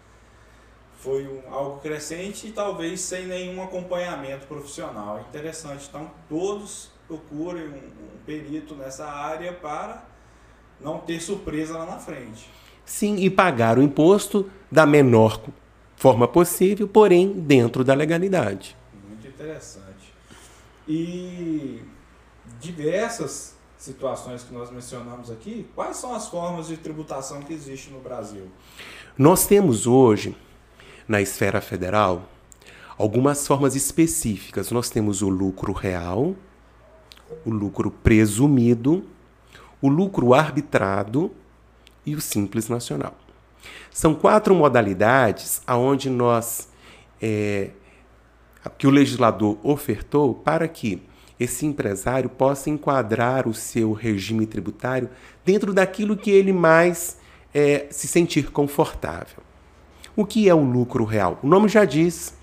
Foi 0.98 1.28
um, 1.28 1.54
algo 1.54 1.80
crescente 1.80 2.48
e 2.48 2.52
talvez 2.52 3.02
sem 3.02 3.28
nenhum 3.28 3.62
acompanhamento 3.64 4.48
profissional. 4.48 5.20
É 5.20 5.22
interessante. 5.22 5.88
Então, 5.88 6.12
todos 6.28 6.92
procurem 7.08 7.68
um, 7.68 7.76
um 7.76 8.18
perito 8.26 8.76
nessa 8.76 9.06
área 9.06 9.54
para 9.54 10.04
não 10.82 11.00
ter 11.00 11.22
surpresa 11.22 11.78
lá 11.78 11.86
na 11.86 11.98
frente. 11.98 12.50
Sim, 12.86 13.18
e 13.18 13.30
pagar 13.30 13.78
o 13.78 13.82
imposto 13.82 14.50
da 14.72 14.86
menor 14.86 15.42
forma 15.96 16.28
possível, 16.28 16.88
porém 16.88 17.32
dentro 17.32 17.84
da 17.84 17.94
legalidade. 17.94 18.78
Muito 19.08 19.28
interessante. 19.28 20.14
E 20.88 21.82
diversas 22.60 23.56
situações 23.78 24.44
que 24.44 24.54
nós 24.54 24.72
mencionamos 24.72 25.30
aqui, 25.30 25.68
quais 25.76 25.98
são 25.98 26.14
as 26.14 26.28
formas 26.28 26.68
de 26.68 26.78
tributação 26.78 27.42
que 27.42 27.54
existem 27.54 27.94
no 27.94 28.00
Brasil? 28.00 28.48
Nós 29.18 29.46
temos 29.46 29.86
hoje, 29.86 30.36
na 31.08 31.22
esfera 31.22 31.62
federal, 31.62 32.28
algumas 32.98 33.46
formas 33.48 33.76
específicas. 33.76 34.72
Nós 34.72 34.90
temos 34.90 35.22
o 35.22 35.30
lucro 35.30 35.72
real, 35.72 36.36
o 37.46 37.50
lucro 37.50 37.92
presumido, 37.92 39.04
o 39.82 39.88
lucro 39.88 40.34
arbitrado 40.34 41.32
e 42.06 42.16
o 42.16 42.22
simples 42.22 42.68
nacional. 42.68 43.16
São 43.92 44.14
quatro 44.14 44.54
modalidades 44.56 45.62
aonde 45.66 46.10
nós 46.10 46.70
é, 47.22 47.72
que 48.78 48.88
o 48.88 48.90
legislador 48.90 49.58
ofertou 49.64 50.34
para 50.34 50.68
que 50.68 51.02
esse 51.40 51.66
empresário 51.66 52.30
possa 52.30 52.70
enquadrar 52.70 53.48
o 53.48 53.54
seu 53.54 53.92
regime 53.94 54.46
tributário 54.46 55.10
dentro 55.46 55.74
daquilo 55.74 56.18
que 56.18 56.32
ele 56.32 56.52
mais 56.52 57.18
é, 57.54 57.88
se 57.92 58.08
sentir 58.08 58.52
confortável. 58.52 59.47
O 60.18 60.26
que 60.26 60.50
é 60.50 60.56
o 60.56 60.64
lucro 60.64 61.06
real? 61.06 61.38
O 61.44 61.48
nome 61.48 61.70
já 61.70 61.86
diz. 61.86 62.36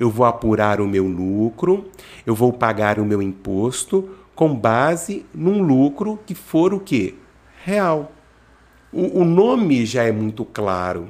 Eu 0.00 0.10
vou 0.10 0.26
apurar 0.26 0.80
o 0.80 0.88
meu 0.88 1.06
lucro, 1.06 1.88
eu 2.26 2.34
vou 2.34 2.52
pagar 2.52 2.98
o 2.98 3.04
meu 3.04 3.22
imposto 3.22 4.10
com 4.34 4.52
base 4.52 5.24
num 5.32 5.62
lucro 5.62 6.18
que 6.26 6.34
for 6.34 6.74
o 6.74 6.80
quê? 6.80 7.14
Real. 7.62 8.10
O, 8.92 9.20
o 9.20 9.24
nome 9.24 9.86
já 9.86 10.02
é 10.02 10.10
muito 10.10 10.44
claro. 10.44 11.08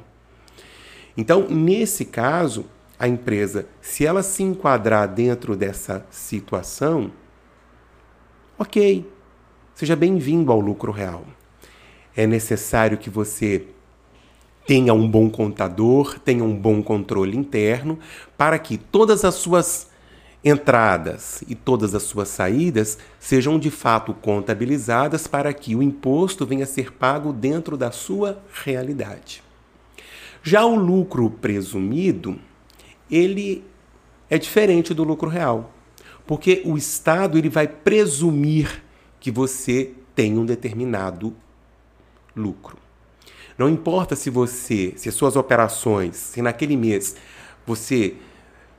Então, 1.17 1.47
nesse 1.49 2.05
caso, 2.05 2.67
a 2.99 3.07
empresa, 3.07 3.67
se 3.81 4.05
ela 4.05 4.21
se 4.21 4.43
enquadrar 4.43 5.07
dentro 5.07 5.55
dessa 5.55 6.05
situação, 6.11 7.11
ok, 8.59 9.11
seja 9.73 9.95
bem-vindo 9.95 10.51
ao 10.51 10.59
lucro 10.59 10.91
real. 10.91 11.25
É 12.15 12.27
necessário 12.27 12.95
que 12.95 13.09
você 13.09 13.69
tenha 14.65 14.93
um 14.93 15.07
bom 15.07 15.29
contador, 15.29 16.19
tenha 16.19 16.43
um 16.43 16.55
bom 16.55 16.81
controle 16.81 17.37
interno, 17.37 17.99
para 18.37 18.57
que 18.57 18.77
todas 18.77 19.23
as 19.23 19.35
suas 19.35 19.87
entradas 20.43 21.43
e 21.47 21.55
todas 21.55 21.95
as 21.95 22.03
suas 22.03 22.27
saídas 22.29 22.99
sejam 23.19 23.57
de 23.57 23.71
fato 23.71 24.13
contabilizadas 24.13 25.25
para 25.25 25.51
que 25.51 25.75
o 25.75 25.81
imposto 25.81 26.45
venha 26.45 26.65
a 26.65 26.67
ser 26.67 26.93
pago 26.93 27.33
dentro 27.33 27.75
da 27.75 27.91
sua 27.91 28.43
realidade. 28.63 29.43
Já 30.43 30.63
o 30.63 30.75
lucro 30.75 31.31
presumido, 31.31 32.39
ele 33.09 33.63
é 34.29 34.37
diferente 34.37 34.93
do 34.93 35.03
lucro 35.03 35.27
real, 35.27 35.73
porque 36.27 36.61
o 36.63 36.77
Estado 36.77 37.37
ele 37.39 37.49
vai 37.49 37.67
presumir 37.67 38.83
que 39.19 39.31
você 39.31 39.93
tem 40.13 40.37
um 40.37 40.45
determinado 40.45 41.35
lucro. 42.35 42.84
Não 43.57 43.69
importa 43.69 44.15
se 44.15 44.29
você, 44.29 44.93
se 44.97 45.07
as 45.07 45.15
suas 45.15 45.35
operações, 45.35 46.15
se 46.15 46.41
naquele 46.41 46.75
mês 46.75 47.15
você 47.65 48.15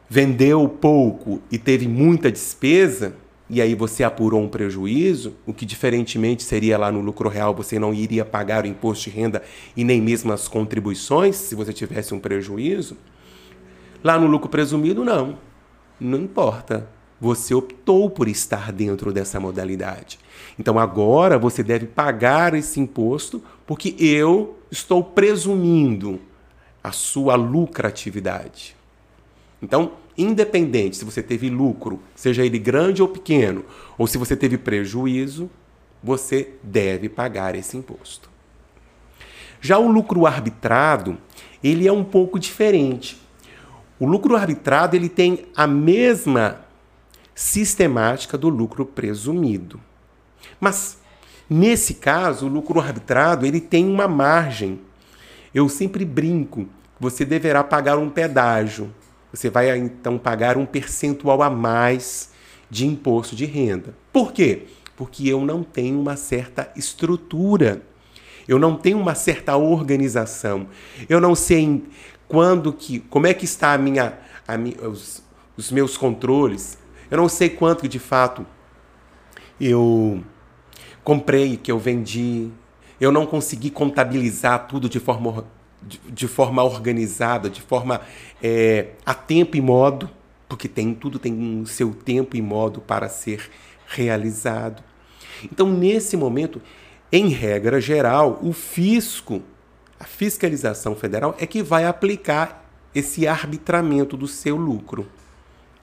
vendeu 0.08 0.68
pouco 0.68 1.40
e 1.50 1.58
teve 1.58 1.88
muita 1.88 2.30
despesa, 2.30 3.14
e 3.48 3.60
aí 3.62 3.74
você 3.74 4.02
apurou 4.02 4.42
um 4.42 4.48
prejuízo, 4.48 5.34
o 5.46 5.54
que 5.54 5.64
diferentemente 5.64 6.42
seria 6.42 6.76
lá 6.76 6.90
no 6.90 7.00
lucro 7.00 7.28
real, 7.28 7.54
você 7.54 7.78
não 7.78 7.94
iria 7.94 8.24
pagar 8.24 8.64
o 8.64 8.66
imposto 8.66 9.08
de 9.08 9.16
renda 9.16 9.42
e 9.76 9.84
nem 9.84 10.00
mesmo 10.00 10.32
as 10.32 10.48
contribuições 10.48 11.36
se 11.36 11.54
você 11.54 11.72
tivesse 11.72 12.12
um 12.12 12.18
prejuízo. 12.18 12.96
Lá 14.02 14.18
no 14.18 14.26
lucro 14.26 14.48
presumido, 14.48 15.04
não. 15.04 15.38
Não 15.98 16.18
importa. 16.18 16.88
Você 17.20 17.54
optou 17.54 18.10
por 18.10 18.28
estar 18.28 18.70
dentro 18.72 19.12
dessa 19.12 19.40
modalidade. 19.40 20.18
Então 20.58 20.78
agora 20.78 21.38
você 21.38 21.62
deve 21.62 21.86
pagar 21.86 22.52
esse 22.52 22.78
imposto 22.78 23.42
porque 23.66 23.94
eu 23.98 24.58
estou 24.70 25.02
presumindo 25.02 26.20
a 26.82 26.92
sua 26.92 27.34
lucratividade. 27.34 28.76
Então, 29.60 29.92
independente 30.16 30.96
se 30.96 31.04
você 31.04 31.22
teve 31.22 31.50
lucro, 31.50 32.00
seja 32.14 32.44
ele 32.44 32.58
grande 32.58 33.02
ou 33.02 33.08
pequeno, 33.08 33.64
ou 33.98 34.06
se 34.06 34.18
você 34.18 34.36
teve 34.36 34.56
prejuízo, 34.56 35.50
você 36.02 36.54
deve 36.62 37.08
pagar 37.08 37.54
esse 37.54 37.76
imposto. 37.76 38.30
Já 39.60 39.78
o 39.78 39.90
lucro 39.90 40.26
arbitrado, 40.26 41.18
ele 41.62 41.88
é 41.88 41.92
um 41.92 42.04
pouco 42.04 42.38
diferente. 42.38 43.20
O 43.98 44.06
lucro 44.06 44.36
arbitrado 44.36 44.94
ele 44.94 45.08
tem 45.08 45.46
a 45.56 45.66
mesma 45.66 46.60
sistemática 47.34 48.38
do 48.38 48.48
lucro 48.48 48.86
presumido. 48.86 49.80
Mas 50.60 50.98
nesse 51.48 51.94
caso, 51.94 52.46
o 52.46 52.48
lucro 52.48 52.80
arbitrado 52.80 53.46
ele 53.46 53.60
tem 53.60 53.88
uma 53.88 54.08
margem. 54.08 54.80
Eu 55.54 55.68
sempre 55.68 56.04
brinco, 56.04 56.66
você 56.98 57.24
deverá 57.24 57.62
pagar 57.64 57.98
um 57.98 58.10
pedágio. 58.10 58.92
Você 59.32 59.50
vai 59.50 59.76
então 59.76 60.18
pagar 60.18 60.56
um 60.56 60.64
percentual 60.64 61.42
a 61.42 61.50
mais 61.50 62.30
de 62.70 62.86
imposto 62.86 63.36
de 63.36 63.44
renda. 63.44 63.94
Por 64.12 64.32
quê? 64.32 64.66
Porque 64.96 65.28
eu 65.28 65.44
não 65.44 65.62
tenho 65.62 66.00
uma 66.00 66.16
certa 66.16 66.70
estrutura. 66.74 67.82
Eu 68.48 68.58
não 68.58 68.76
tenho 68.76 68.98
uma 68.98 69.14
certa 69.14 69.56
organização. 69.56 70.68
Eu 71.08 71.20
não 71.20 71.34
sei 71.34 71.84
quando 72.28 72.72
que, 72.72 73.00
como 73.00 73.26
é 73.26 73.34
que 73.34 73.44
está 73.44 73.72
a 73.72 73.78
minha, 73.78 74.18
a 74.46 74.56
minha 74.56 74.88
os, 74.88 75.22
os 75.56 75.70
meus 75.70 75.96
controles. 75.96 76.78
Eu 77.10 77.18
não 77.18 77.28
sei 77.28 77.50
quanto 77.50 77.88
de 77.88 77.98
fato 77.98 78.46
eu 79.60 80.22
comprei, 81.06 81.56
que 81.56 81.70
eu 81.70 81.78
vendi. 81.78 82.50
Eu 83.00 83.12
não 83.12 83.24
consegui 83.24 83.70
contabilizar 83.70 84.66
tudo 84.66 84.88
de 84.88 84.98
forma, 84.98 85.44
de, 85.80 86.00
de 86.10 86.26
forma 86.26 86.64
organizada, 86.64 87.48
de 87.48 87.62
forma 87.62 88.00
é, 88.42 88.88
a 89.06 89.14
tempo 89.14 89.56
e 89.56 89.60
modo, 89.60 90.10
porque 90.48 90.66
tem 90.66 90.92
tudo 90.92 91.20
tem 91.20 91.62
o 91.62 91.66
seu 91.66 91.94
tempo 91.94 92.36
e 92.36 92.42
modo 92.42 92.80
para 92.80 93.08
ser 93.08 93.48
realizado. 93.86 94.82
Então, 95.44 95.72
nesse 95.72 96.16
momento, 96.16 96.60
em 97.12 97.28
regra 97.28 97.80
geral, 97.80 98.40
o 98.42 98.52
fisco 98.52 99.40
a 100.00 100.04
fiscalização 100.04 100.94
federal 100.96 101.36
é 101.38 101.46
que 101.46 101.62
vai 101.62 101.86
aplicar 101.86 102.68
esse 102.92 103.28
arbitramento 103.28 104.16
do 104.16 104.26
seu 104.26 104.56
lucro. 104.56 105.08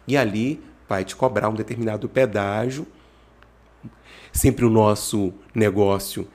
E 0.06 0.18
ali 0.18 0.62
vai 0.88 1.06
te 1.06 1.16
cobrar 1.16 1.48
um 1.48 1.56
determinado 1.56 2.10
pedágio. 2.10 2.86
Sempre 4.34 4.66
o 4.66 4.70
nosso 4.70 5.32
negócio 5.56 6.28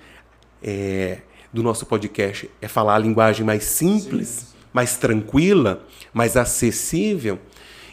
é, 0.62 1.18
do 1.52 1.62
nosso 1.62 1.84
podcast 1.84 2.48
é 2.62 2.68
falar 2.68 2.94
a 2.94 2.98
linguagem 2.98 3.44
mais 3.44 3.64
simples, 3.64 4.28
Sim. 4.28 4.46
mais 4.72 4.96
tranquila, 4.96 5.84
mais 6.14 6.36
acessível. 6.36 7.38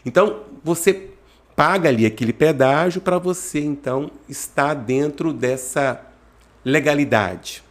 Então, 0.06 0.44
você 0.64 1.10
paga 1.56 1.90
ali 1.90 2.06
aquele 2.06 2.32
pedágio 2.32 3.02
para 3.02 3.18
você 3.18 3.60
então 3.60 4.12
estar 4.30 4.76
dentro 4.76 5.34
dessa 5.34 6.00
legalidade. 6.64 7.64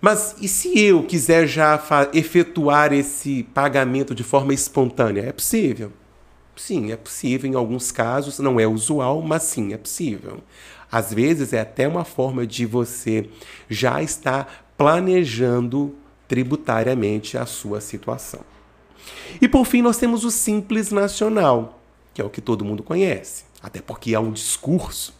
Mas 0.00 0.36
e 0.40 0.48
se 0.48 0.78
eu 0.80 1.02
quiser 1.02 1.46
já 1.46 1.78
efetuar 2.14 2.92
esse 2.92 3.42
pagamento 3.52 4.14
de 4.14 4.24
forma 4.24 4.54
espontânea? 4.54 5.22
É 5.22 5.32
possível? 5.32 5.92
Sim, 6.56 6.90
é 6.92 6.96
possível 6.96 7.50
em 7.50 7.54
alguns 7.54 7.92
casos, 7.92 8.38
não 8.38 8.58
é 8.58 8.66
usual, 8.66 9.20
mas 9.20 9.42
sim, 9.42 9.72
é 9.72 9.76
possível. 9.76 10.42
Às 10.90 11.12
vezes 11.12 11.52
é 11.52 11.60
até 11.60 11.86
uma 11.86 12.04
forma 12.04 12.46
de 12.46 12.66
você 12.66 13.28
já 13.68 14.02
estar 14.02 14.72
planejando 14.76 15.94
tributariamente 16.26 17.36
a 17.36 17.46
sua 17.46 17.80
situação. 17.80 18.40
E 19.40 19.48
por 19.48 19.64
fim, 19.64 19.82
nós 19.82 19.98
temos 19.98 20.24
o 20.24 20.30
Simples 20.30 20.90
Nacional, 20.90 21.80
que 22.12 22.20
é 22.20 22.24
o 22.24 22.30
que 22.30 22.40
todo 22.40 22.64
mundo 22.64 22.82
conhece, 22.82 23.44
até 23.62 23.80
porque 23.80 24.14
há 24.14 24.20
um 24.20 24.32
discurso 24.32 25.14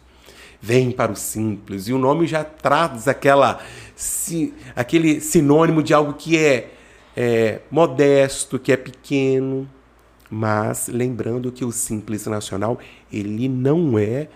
vem 0.61 0.91
para 0.91 1.11
o 1.11 1.17
simples. 1.17 1.89
E 1.89 1.93
o 1.93 1.99
nome 1.99 2.27
já 2.27 2.45
traz 2.45 3.09
aquela, 3.09 3.61
si, 3.97 4.53
aquele 4.77 5.21
sinônimo 5.21 5.83
de 5.83 5.95
algo 5.95 6.13
que 6.13 6.37
é, 6.37 6.71
é 7.17 7.61
modesto, 7.71 8.59
que 8.59 8.73
é 8.73 8.77
pequeno. 8.77 9.69
Mas 10.29 10.87
lembrando 10.87 11.51
que 11.51 11.65
o 11.65 11.73
Simples 11.73 12.27
Nacional 12.27 12.79
ele 13.13 13.49
não 13.49 13.99
é 13.99 14.29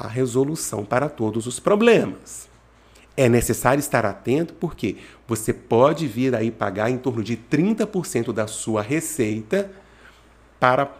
a 0.00 0.08
resolução 0.08 0.84
para 0.84 1.08
todos 1.08 1.46
os 1.46 1.60
problemas. 1.60 2.48
É 3.16 3.28
necessário 3.28 3.80
estar 3.80 4.06
atento 4.06 4.54
porque 4.54 4.96
você 5.28 5.52
pode 5.52 6.06
vir 6.06 6.34
aí 6.34 6.50
pagar 6.50 6.90
em 6.90 6.98
torno 6.98 7.22
de 7.22 7.36
30% 7.36 8.32
da 8.32 8.46
sua 8.46 8.82
receita 8.82 9.70
para 10.58 10.90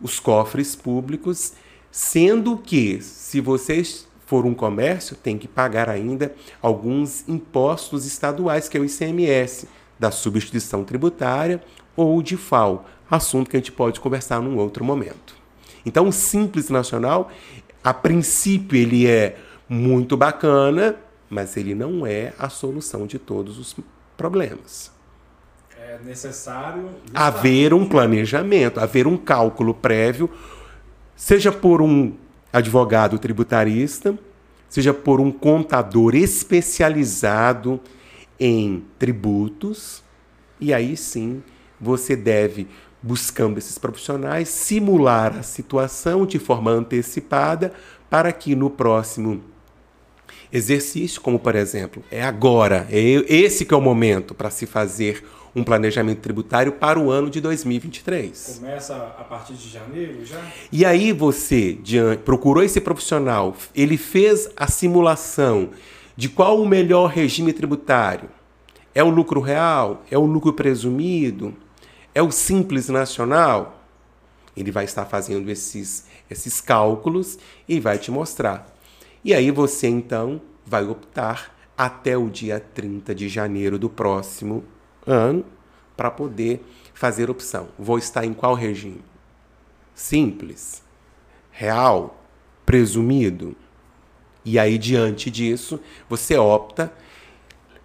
os 0.00 0.18
cofres 0.18 0.74
públicos 0.74 1.52
Sendo 1.90 2.56
que, 2.56 3.00
se 3.00 3.40
você 3.40 3.82
for 4.26 4.44
um 4.44 4.54
comércio, 4.54 5.16
tem 5.16 5.38
que 5.38 5.48
pagar 5.48 5.88
ainda 5.88 6.34
alguns 6.60 7.26
impostos 7.28 8.06
estaduais, 8.06 8.68
que 8.68 8.76
é 8.76 8.80
o 8.80 8.84
ICMS, 8.84 9.66
da 9.98 10.10
substituição 10.10 10.84
tributária 10.84 11.62
ou 11.96 12.22
de 12.22 12.36
FAO, 12.36 12.84
assunto 13.10 13.50
que 13.50 13.56
a 13.56 13.60
gente 13.60 13.72
pode 13.72 14.00
conversar 14.00 14.40
num 14.40 14.58
outro 14.58 14.84
momento. 14.84 15.34
Então, 15.84 16.06
o 16.08 16.12
Simples 16.12 16.68
Nacional, 16.68 17.30
a 17.88 17.94
princípio, 17.94 18.76
ele 18.76 19.06
é 19.06 19.38
muito 19.66 20.14
bacana, 20.14 20.96
mas 21.30 21.56
ele 21.56 21.74
não 21.74 22.06
é 22.06 22.34
a 22.38 22.50
solução 22.50 23.06
de 23.06 23.18
todos 23.18 23.58
os 23.58 23.74
problemas. 24.14 24.92
É 25.78 25.98
necessário 26.04 26.90
haver 27.14 27.72
um 27.72 27.88
planejamento, 27.88 28.78
haver 28.78 29.06
um 29.06 29.16
cálculo 29.16 29.72
prévio, 29.72 30.28
seja 31.16 31.50
por 31.50 31.80
um 31.80 32.12
advogado 32.52 33.18
tributarista, 33.18 34.18
seja 34.68 34.92
por 34.92 35.18
um 35.18 35.32
contador 35.32 36.14
especializado 36.14 37.80
em 38.38 38.84
tributos, 38.98 40.02
e 40.60 40.74
aí 40.74 40.94
sim 40.94 41.42
você 41.80 42.14
deve, 42.14 42.68
buscando 43.02 43.58
esses 43.58 43.78
profissionais, 43.78 44.48
simular 44.48 45.36
a 45.36 45.42
situação 45.42 46.26
de 46.26 46.38
forma 46.38 46.70
antecipada 46.70 47.72
para 48.10 48.32
que 48.32 48.54
no 48.54 48.70
próximo 48.70 49.42
exercício, 50.52 51.20
como 51.20 51.38
por 51.38 51.54
exemplo, 51.54 52.02
é 52.10 52.22
agora, 52.22 52.86
é 52.90 52.98
esse 52.98 53.64
que 53.64 53.74
é 53.74 53.76
o 53.76 53.80
momento 53.80 54.34
para 54.34 54.50
se 54.50 54.66
fazer 54.66 55.24
um 55.54 55.64
planejamento 55.64 56.20
tributário 56.20 56.72
para 56.72 56.98
o 56.98 57.10
ano 57.10 57.30
de 57.30 57.40
2023. 57.40 58.58
Começa 58.60 58.94
a 58.96 59.24
partir 59.24 59.54
de 59.54 59.68
janeiro 59.68 60.24
já? 60.24 60.40
E 60.70 60.84
aí 60.84 61.12
você 61.12 61.78
procurou 62.24 62.62
esse 62.62 62.80
profissional, 62.80 63.56
ele 63.74 63.96
fez 63.96 64.48
a 64.56 64.66
simulação 64.66 65.70
de 66.16 66.28
qual 66.28 66.60
o 66.60 66.68
melhor 66.68 67.06
regime 67.06 67.52
tributário. 67.52 68.28
É 68.94 69.02
o 69.04 69.08
lucro 69.08 69.40
real? 69.40 70.02
É 70.10 70.18
o 70.18 70.24
lucro 70.24 70.52
presumido? 70.52 71.54
É 72.18 72.22
o 72.22 72.32
simples 72.32 72.88
nacional? 72.88 73.80
Ele 74.56 74.72
vai 74.72 74.84
estar 74.84 75.04
fazendo 75.04 75.48
esses, 75.48 76.04
esses 76.28 76.60
cálculos 76.60 77.38
e 77.68 77.78
vai 77.78 77.96
te 77.96 78.10
mostrar. 78.10 78.76
E 79.24 79.32
aí 79.32 79.52
você 79.52 79.86
então 79.86 80.42
vai 80.66 80.84
optar 80.84 81.56
até 81.76 82.18
o 82.18 82.28
dia 82.28 82.58
30 82.74 83.14
de 83.14 83.28
janeiro 83.28 83.78
do 83.78 83.88
próximo 83.88 84.64
ano 85.06 85.44
para 85.96 86.10
poder 86.10 86.60
fazer 86.92 87.30
opção. 87.30 87.68
Vou 87.78 87.98
estar 87.98 88.24
em 88.24 88.34
qual 88.34 88.54
regime? 88.54 89.00
Simples, 89.94 90.82
real, 91.52 92.20
presumido. 92.66 93.54
E 94.44 94.58
aí, 94.58 94.76
diante 94.76 95.30
disso, 95.30 95.78
você 96.08 96.36
opta, 96.36 96.92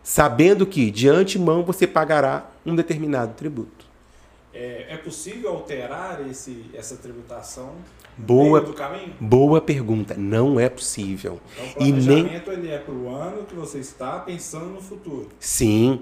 sabendo 0.02 0.65
que, 0.65 0.89
de 0.89 1.08
antemão, 1.08 1.63
você 1.63 1.86
pagará 1.86 2.50
um 2.65 2.76
determinado 2.76 3.36
tributo. 3.36 3.83
É, 4.54 4.86
é 4.89 4.98
possível 4.98 5.50
alterar 5.50 6.22
esse, 6.30 6.66
essa 6.74 6.96
tributação 6.96 7.74
Boa, 8.16 8.62
do 8.62 8.74
caminho? 8.74 9.13
boa 9.20 9.60
pergunta. 9.60 10.16
Não 10.16 10.60
é 10.60 10.70
possível. 10.70 11.42
Então, 11.54 11.66
o 11.66 11.74
planejamento 11.74 12.52
e 12.52 12.56
nem... 12.56 12.63
ele 12.63 12.72
é 12.72 12.78
para 12.78 12.94
o 12.94 13.10
ano 13.10 13.44
que 13.46 13.56
você 13.56 13.80
está 13.80 14.20
pensando 14.20 14.68
no 14.68 14.82
futuro. 14.82 15.30
Sim. 15.39 16.02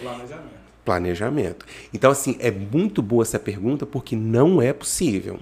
Planejamento. 0.00 0.68
Planejamento. 0.84 1.66
Então, 1.92 2.10
assim, 2.12 2.36
é 2.38 2.50
muito 2.50 3.02
boa 3.02 3.22
essa 3.22 3.38
pergunta 3.38 3.84
porque 3.84 4.14
não 4.14 4.62
é 4.62 4.72
possível. 4.72 5.40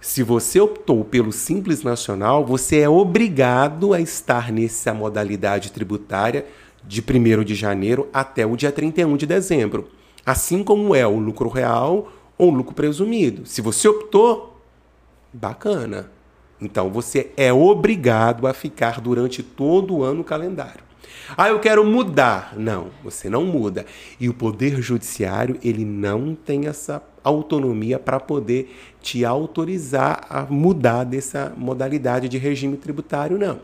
Se 0.00 0.22
você 0.22 0.60
optou 0.60 1.04
pelo 1.04 1.32
Simples 1.32 1.82
Nacional, 1.82 2.46
você 2.46 2.78
é 2.78 2.88
obrigado 2.88 3.92
a 3.92 4.00
estar 4.00 4.52
nessa 4.52 4.94
modalidade 4.94 5.72
tributária 5.72 6.46
de 6.84 7.02
1 7.02 7.42
de 7.42 7.56
janeiro 7.56 8.08
até 8.12 8.46
o 8.46 8.54
dia 8.54 8.70
31 8.70 9.16
de 9.16 9.26
dezembro. 9.26 9.88
Assim 10.26 10.64
como 10.64 10.92
é 10.92 11.06
o 11.06 11.20
lucro 11.20 11.48
real 11.48 12.12
ou 12.36 12.50
lucro 12.50 12.74
presumido. 12.74 13.46
Se 13.46 13.62
você 13.62 13.86
optou, 13.86 14.60
bacana. 15.32 16.10
Então 16.60 16.90
você 16.90 17.30
é 17.36 17.52
obrigado 17.52 18.46
a 18.46 18.52
ficar 18.52 19.00
durante 19.00 19.42
todo 19.42 19.94
o 19.94 20.02
ano 20.02 20.24
calendário. 20.24 20.84
Ah, 21.36 21.48
eu 21.48 21.60
quero 21.60 21.84
mudar. 21.84 22.54
Não, 22.56 22.88
você 23.02 23.30
não 23.30 23.44
muda. 23.44 23.86
E 24.18 24.28
o 24.28 24.34
poder 24.34 24.80
judiciário, 24.82 25.58
ele 25.62 25.84
não 25.84 26.34
tem 26.34 26.66
essa 26.66 27.02
autonomia 27.22 27.98
para 27.98 28.20
poder 28.20 28.74
te 29.00 29.24
autorizar 29.24 30.26
a 30.28 30.42
mudar 30.42 31.04
dessa 31.04 31.52
modalidade 31.56 32.28
de 32.28 32.38
regime 32.38 32.76
tributário, 32.76 33.38
não. 33.38 33.60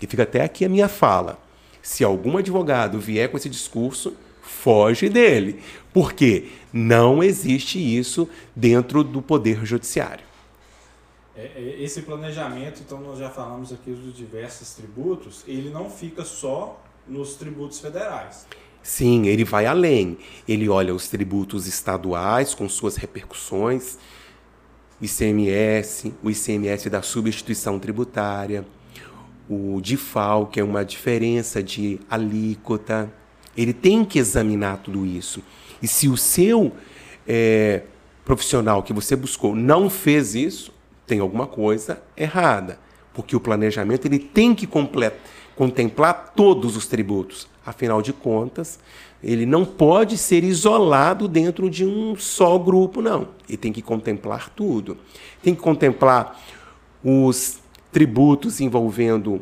E 0.00 0.06
fica 0.06 0.24
até 0.24 0.42
aqui 0.42 0.64
a 0.64 0.68
minha 0.68 0.88
fala. 0.88 1.38
Se 1.80 2.02
algum 2.02 2.36
advogado 2.36 2.98
vier 2.98 3.30
com 3.30 3.36
esse 3.36 3.48
discurso, 3.48 4.14
foge 4.46 5.08
dele. 5.08 5.60
Porque 5.92 6.48
não 6.72 7.22
existe 7.22 7.78
isso 7.78 8.28
dentro 8.54 9.02
do 9.02 9.20
poder 9.20 9.64
judiciário. 9.64 10.24
É, 11.36 11.50
é, 11.54 11.82
esse 11.82 12.02
planejamento, 12.02 12.80
então 12.80 13.00
nós 13.00 13.18
já 13.18 13.28
falamos 13.28 13.72
aqui 13.72 13.90
dos 13.90 14.16
diversos 14.16 14.74
tributos, 14.74 15.44
ele 15.46 15.68
não 15.68 15.90
fica 15.90 16.24
só 16.24 16.82
nos 17.06 17.34
tributos 17.34 17.78
federais. 17.78 18.46
Sim, 18.82 19.26
ele 19.26 19.44
vai 19.44 19.66
além. 19.66 20.16
Ele 20.46 20.68
olha 20.68 20.94
os 20.94 21.08
tributos 21.08 21.66
estaduais 21.66 22.54
com 22.54 22.68
suas 22.68 22.96
repercussões, 22.96 23.98
ICMS, 25.00 26.14
o 26.22 26.30
ICMS 26.30 26.88
da 26.88 27.02
substituição 27.02 27.78
tributária, 27.78 28.64
o 29.48 29.80
DIFAL, 29.80 30.46
que 30.46 30.60
é 30.60 30.64
uma 30.64 30.84
diferença 30.84 31.62
de 31.62 32.00
alíquota. 32.08 33.12
Ele 33.56 33.72
tem 33.72 34.04
que 34.04 34.18
examinar 34.18 34.78
tudo 34.78 35.06
isso. 35.06 35.42
E 35.82 35.88
se 35.88 36.08
o 36.08 36.16
seu 36.16 36.72
é, 37.26 37.82
profissional 38.24 38.82
que 38.82 38.92
você 38.92 39.14
buscou 39.16 39.54
não 39.54 39.88
fez 39.88 40.34
isso, 40.34 40.72
tem 41.06 41.20
alguma 41.20 41.46
coisa 41.46 42.02
errada, 42.16 42.78
porque 43.14 43.36
o 43.36 43.40
planejamento 43.40 44.06
ele 44.06 44.18
tem 44.18 44.54
que 44.54 44.66
contemplar 44.66 46.32
todos 46.34 46.76
os 46.76 46.86
tributos. 46.86 47.48
Afinal 47.64 48.02
de 48.02 48.12
contas, 48.12 48.78
ele 49.22 49.46
não 49.46 49.64
pode 49.64 50.18
ser 50.18 50.44
isolado 50.44 51.26
dentro 51.26 51.70
de 51.70 51.84
um 51.84 52.14
só 52.16 52.58
grupo, 52.58 53.00
não. 53.00 53.28
Ele 53.48 53.56
tem 53.56 53.72
que 53.72 53.82
contemplar 53.82 54.50
tudo. 54.50 54.96
Tem 55.42 55.54
que 55.54 55.60
contemplar 55.60 56.40
os 57.02 57.58
tributos 57.90 58.60
envolvendo 58.60 59.40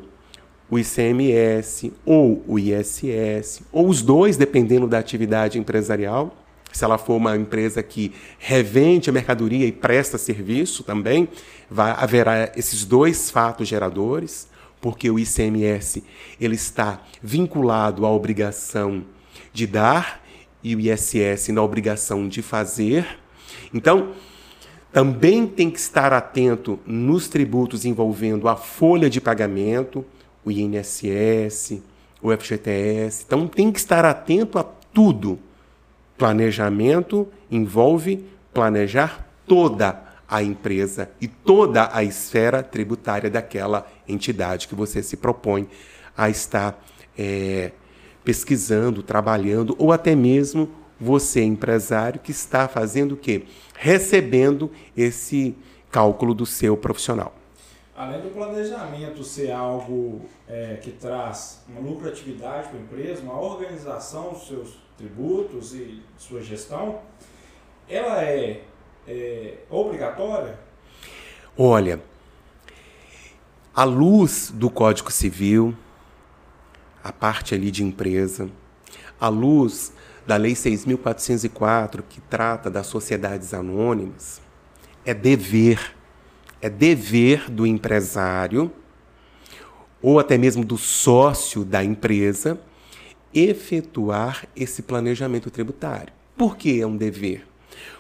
o 0.71 0.79
ICMS 0.79 1.93
ou 2.05 2.43
o 2.47 2.59
ISS, 2.59 3.63
ou 3.71 3.89
os 3.89 4.03
dois, 4.03 4.37
dependendo 4.37 4.87
da 4.87 4.99
atividade 4.99 5.59
empresarial 5.59 6.35
se 6.75 6.85
ela 6.85 6.99
for 6.99 7.15
uma 7.15 7.37
empresa 7.37 7.83
que 7.85 8.13
revende 8.37 9.09
a 9.09 9.13
mercadoria 9.13 9.65
e 9.65 9.71
presta 9.71 10.19
serviço 10.19 10.83
também, 10.83 11.29
vai, 11.71 11.93
haverá 11.93 12.53
esses 12.57 12.85
dois 12.85 13.31
fatos 13.31 13.69
geradores, 13.69 14.49
porque 14.81 15.09
o 15.09 15.19
ICMS 15.19 16.03
ele 16.41 16.57
está 16.57 17.01
vinculado 17.23 18.05
à 18.05 18.11
obrigação 18.11 19.05
de 19.53 19.69
dar 19.69 20.21
e 20.65 20.75
o 20.75 20.81
ISS 20.81 21.49
na 21.51 21.63
obrigação 21.63 22.29
de 22.29 22.43
fazer. 22.43 23.07
Então, 23.73 24.13
também 24.93 25.47
tem 25.47 25.71
que 25.71 25.79
estar 25.79 26.13
atento 26.13 26.79
nos 26.85 27.29
tributos 27.29 27.85
envolvendo 27.85 28.49
a 28.49 28.57
folha 28.57 29.09
de 29.09 29.21
pagamento, 29.21 30.05
o 30.45 30.51
INSS, 30.51 31.83
o 32.23 32.31
FGTS. 32.37 33.25
Então, 33.27 33.47
tem 33.47 33.71
que 33.73 33.79
estar 33.79 34.05
atento 34.05 34.59
a 34.59 34.65
tudo 34.65 35.39
Planejamento 36.17 37.29
envolve 37.51 38.25
planejar 38.53 39.29
toda 39.47 40.01
a 40.29 40.43
empresa 40.43 41.11
e 41.21 41.27
toda 41.27 41.91
a 41.93 42.05
esfera 42.05 42.63
tributária 42.63 43.29
daquela 43.29 43.87
entidade 44.09 44.69
que 44.69 44.75
você 44.75 45.03
se 45.03 45.17
propõe 45.17 45.69
a 46.17 46.31
estar 46.31 46.83
é, 47.19 47.73
pesquisando, 48.25 49.03
trabalhando, 49.03 49.75
ou 49.77 49.93
até 49.93 50.15
mesmo 50.15 50.71
você, 51.01 51.43
empresário, 51.43 52.21
que 52.21 52.31
está 52.31 52.69
fazendo 52.69 53.13
o 53.13 53.17
quê? 53.17 53.43
Recebendo 53.75 54.71
esse 54.97 55.55
cálculo 55.91 56.33
do 56.33 56.47
seu 56.47 56.77
profissional. 56.77 57.35
Além 57.97 58.21
do 58.23 58.31
planejamento 58.31 59.23
ser 59.23 59.53
algo 59.53 60.23
é, 60.49 60.77
que 60.83 60.91
traz 60.91 61.63
uma 61.69 61.81
lucratividade 61.81 62.69
para 62.69 62.79
a 62.79 62.81
empresa, 62.81 63.23
uma 63.23 63.41
organização 63.41 64.33
dos 64.33 64.49
seus 64.49 64.77
tributos 64.97 65.73
e 65.75 66.03
sua 66.19 66.43
gestão, 66.43 67.01
ela 67.89 68.21
é, 68.25 68.63
é 69.07 69.59
obrigatória? 69.71 70.59
Olha, 71.57 72.01
à 73.73 73.85
luz 73.85 74.51
do 74.53 74.69
Código 74.69 75.13
Civil, 75.13 75.77
a 77.03 77.13
parte 77.13 77.55
ali 77.55 77.71
de 77.71 77.85
empresa, 77.85 78.51
à 79.21 79.29
luz 79.29 79.93
da 80.27 80.37
Lei 80.37 80.55
6.404, 80.55 82.03
que 82.09 82.21
trata 82.23 82.69
das 82.69 82.89
sociedades 82.89 83.55
anônimas, 83.55 84.41
é 85.05 85.15
dever, 85.15 85.94
é 86.65 86.71
dever 86.71 87.51
do 87.51 87.67
empresário, 87.67 88.73
ou 90.01 90.19
até 90.19 90.39
mesmo 90.39 90.65
do 90.65 90.79
sócio 90.79 91.63
da 91.63 91.85
empresa, 91.85 92.59
efetuar 93.35 94.47
esse 94.57 94.81
planejamento 94.81 95.51
tributário. 95.51 96.11
Por 96.35 96.57
que 96.57 96.81
é 96.81 96.87
um 96.87 96.97
dever? 96.97 97.47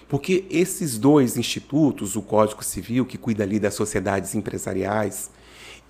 Porque 0.08 0.46
esses 0.48 0.96
dois 0.96 1.36
institutos, 1.36 2.16
o 2.16 2.22
Código 2.22 2.64
Civil, 2.64 3.04
que 3.04 3.18
cuida 3.18 3.44
ali 3.44 3.60
das 3.60 3.74
sociedades 3.74 4.34
empresariais, 4.34 5.30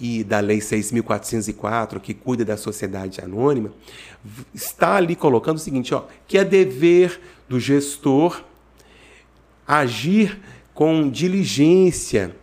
e 0.01 0.25
da 0.25 0.41
Lei 0.41 0.59
6.404, 0.59 2.01
que 2.01 2.13
cuida 2.13 2.45
da 2.45 2.57
sociedade 2.57 3.21
anônima, 3.21 3.73
está 4.53 4.97
ali 4.97 5.15
colocando 5.15 5.59
o 5.59 5.61
seguinte, 5.61 5.95
ó, 5.95 6.07
que 6.27 6.37
é 6.37 6.45
dever 6.45 7.21
do 7.49 7.61
gestor 7.61 8.43
agir 9.65 10.41
com 10.75 11.09
diligência 11.09 12.35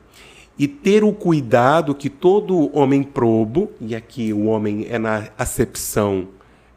e 0.62 0.68
ter 0.68 1.04
o 1.04 1.12
cuidado 1.12 1.96
que 1.96 2.08
todo 2.08 2.70
homem 2.72 3.02
probo, 3.02 3.72
e 3.82 3.96
aqui 3.96 4.32
o 4.32 4.46
homem 4.46 4.86
é 4.92 5.00
na 5.00 5.28
acepção 5.36 6.28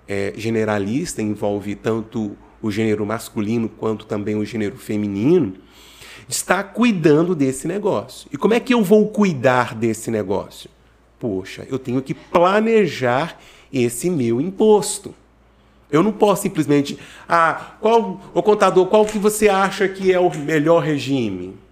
é, 0.08 0.32
generalista, 0.38 1.20
envolve 1.20 1.74
tanto 1.74 2.34
o 2.62 2.70
gênero 2.70 3.04
masculino 3.04 3.68
quanto 3.68 4.06
também 4.06 4.36
o 4.36 4.44
gênero 4.46 4.78
feminino, 4.78 5.56
está 6.26 6.64
cuidando 6.64 7.34
desse 7.34 7.68
negócio. 7.68 8.26
E 8.32 8.38
como 8.38 8.54
é 8.54 8.60
que 8.60 8.72
eu 8.72 8.82
vou 8.82 9.06
cuidar 9.08 9.74
desse 9.74 10.10
negócio? 10.10 10.70
Poxa, 11.20 11.66
eu 11.68 11.78
tenho 11.78 12.00
que 12.00 12.14
planejar 12.14 13.38
esse 13.70 14.08
meu 14.08 14.40
imposto. 14.40 15.14
Eu 15.90 16.02
não 16.02 16.10
posso 16.10 16.40
simplesmente, 16.40 16.98
ah, 17.28 17.76
qual, 17.82 18.18
o 18.32 18.42
contador, 18.42 18.86
qual 18.86 19.04
que 19.04 19.18
você 19.18 19.46
acha 19.46 19.86
que 19.86 20.10
é 20.10 20.18
o 20.18 20.34
melhor 20.34 20.82
regime? 20.82 21.62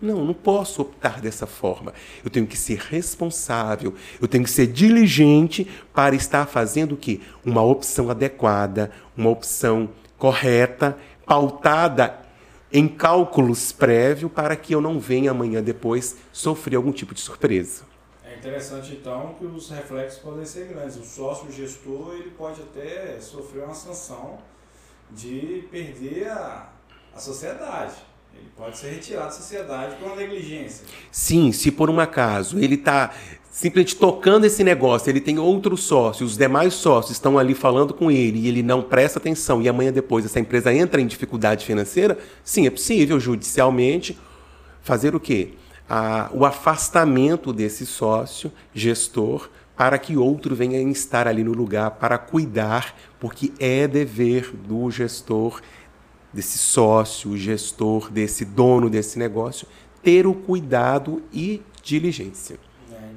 Não, 0.00 0.24
não 0.24 0.34
posso 0.34 0.82
optar 0.82 1.20
dessa 1.20 1.46
forma. 1.46 1.92
Eu 2.24 2.30
tenho 2.30 2.46
que 2.46 2.56
ser 2.56 2.78
responsável, 2.78 3.94
eu 4.20 4.28
tenho 4.28 4.44
que 4.44 4.50
ser 4.50 4.68
diligente 4.68 5.68
para 5.92 6.14
estar 6.14 6.46
fazendo 6.46 6.92
o 6.92 6.96
quê? 6.96 7.20
Uma 7.44 7.62
opção 7.62 8.08
adequada, 8.08 8.92
uma 9.16 9.30
opção 9.30 9.88
correta, 10.16 10.96
pautada 11.26 12.18
em 12.72 12.86
cálculos 12.86 13.72
prévios 13.72 14.30
para 14.30 14.54
que 14.54 14.74
eu 14.74 14.80
não 14.80 15.00
venha 15.00 15.30
amanhã 15.30 15.62
depois 15.62 16.16
sofrer 16.32 16.76
algum 16.76 16.92
tipo 16.92 17.14
de 17.14 17.20
surpresa. 17.20 17.84
É 18.24 18.36
interessante 18.36 18.92
então 18.92 19.34
que 19.38 19.44
os 19.44 19.70
reflexos 19.70 20.20
podem 20.20 20.44
ser 20.44 20.68
grandes. 20.68 20.96
O 20.96 21.04
sócio 21.04 21.50
gestor 21.50 22.14
ele 22.14 22.30
pode 22.30 22.60
até 22.60 23.18
sofrer 23.20 23.64
uma 23.64 23.74
sanção 23.74 24.38
de 25.10 25.66
perder 25.70 26.28
a, 26.28 26.70
a 27.14 27.18
sociedade. 27.18 27.94
Ele 28.38 28.50
pode 28.56 28.78
ser 28.78 28.90
retirado 28.90 29.26
da 29.26 29.32
sociedade 29.32 29.96
por 29.96 30.06
uma 30.06 30.16
negligência. 30.16 30.84
Sim, 31.10 31.50
se 31.52 31.70
por 31.70 31.90
um 31.90 31.98
acaso 31.98 32.58
ele 32.58 32.76
está 32.76 33.12
simplesmente 33.50 33.96
tocando 33.96 34.44
esse 34.44 34.62
negócio, 34.62 35.10
ele 35.10 35.20
tem 35.20 35.36
outros 35.38 35.82
sócios, 35.82 36.32
os 36.32 36.38
demais 36.38 36.74
sócios 36.74 37.16
estão 37.16 37.36
ali 37.36 37.54
falando 37.54 37.92
com 37.92 38.08
ele 38.08 38.38
e 38.38 38.46
ele 38.48 38.62
não 38.62 38.80
presta 38.80 39.18
atenção 39.18 39.60
e 39.60 39.68
amanhã 39.68 39.92
depois 39.92 40.24
essa 40.24 40.38
empresa 40.38 40.72
entra 40.72 41.00
em 41.00 41.06
dificuldade 41.06 41.66
financeira, 41.66 42.16
sim, 42.44 42.68
é 42.68 42.70
possível 42.70 43.18
judicialmente 43.18 44.16
fazer 44.80 45.16
o 45.16 45.18
quê? 45.18 45.54
A, 45.90 46.30
o 46.32 46.44
afastamento 46.44 47.52
desse 47.52 47.84
sócio 47.84 48.52
gestor 48.72 49.50
para 49.76 49.98
que 49.98 50.16
outro 50.16 50.54
venha 50.54 50.80
estar 50.90 51.26
ali 51.26 51.42
no 51.42 51.52
lugar 51.52 51.92
para 51.92 52.18
cuidar, 52.18 52.96
porque 53.20 53.52
é 53.58 53.86
dever 53.86 54.52
do 54.52 54.90
gestor, 54.90 55.60
desse 56.32 56.58
sócio, 56.58 57.36
gestor, 57.36 58.10
desse 58.10 58.44
dono 58.44 58.90
desse 58.90 59.18
negócio, 59.18 59.66
ter 60.02 60.26
o 60.26 60.34
cuidado 60.34 61.22
e 61.32 61.62
diligência. 61.82 62.58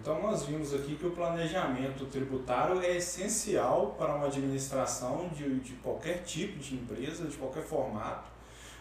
Então, 0.01 0.20
nós 0.20 0.45
vimos 0.45 0.74
aqui 0.74 0.95
que 0.95 1.05
o 1.05 1.12
planejamento 1.12 2.05
tributário 2.05 2.82
é 2.82 2.97
essencial 2.97 3.95
para 3.99 4.16
uma 4.16 4.26
administração 4.26 5.30
de, 5.36 5.59
de 5.59 5.74
qualquer 5.74 6.24
tipo 6.24 6.57
de 6.57 6.74
empresa, 6.74 7.26
de 7.26 7.38
qualquer 7.38 7.62
formato, 7.62 8.28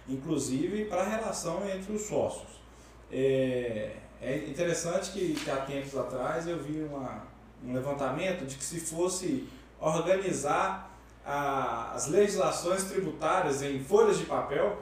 inclusive 0.08 0.86
para 0.86 1.02
a 1.02 1.06
relação 1.06 1.68
entre 1.68 1.92
os 1.92 2.06
sócios. 2.06 2.48
É, 3.12 3.96
é 4.22 4.48
interessante 4.48 5.10
que, 5.10 5.34
que, 5.34 5.50
há 5.50 5.56
tempos 5.56 5.94
atrás 5.94 6.46
eu 6.46 6.58
vi 6.58 6.80
uma, 6.84 7.24
um 7.62 7.74
levantamento 7.74 8.46
de 8.46 8.56
que 8.56 8.64
se 8.64 8.80
fosse 8.80 9.46
organizar 9.78 10.89
a, 11.30 11.92
as 11.94 12.08
legislações 12.08 12.84
tributárias 12.84 13.62
em 13.62 13.78
folhas 13.78 14.18
de 14.18 14.24
papel, 14.24 14.76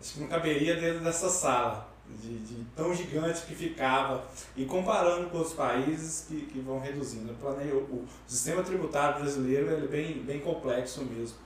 acho 0.00 0.14
que 0.14 0.20
não 0.20 0.26
caberia 0.26 0.74
dentro 0.74 1.04
dessa 1.04 1.28
sala 1.28 1.88
de, 2.08 2.38
de, 2.38 2.64
tão 2.74 2.92
gigante 2.94 3.42
que 3.42 3.54
ficava 3.54 4.24
e 4.56 4.64
comparando 4.64 5.30
com 5.30 5.38
outros 5.38 5.54
países 5.54 6.26
que, 6.28 6.42
que 6.46 6.58
vão 6.58 6.80
reduzindo. 6.80 7.32
O, 7.32 7.76
o 7.76 8.04
sistema 8.26 8.62
tributário 8.62 9.20
brasileiro 9.20 9.72
é 9.72 9.86
bem, 9.86 10.18
bem 10.24 10.40
complexo 10.40 11.04
mesmo. 11.04 11.36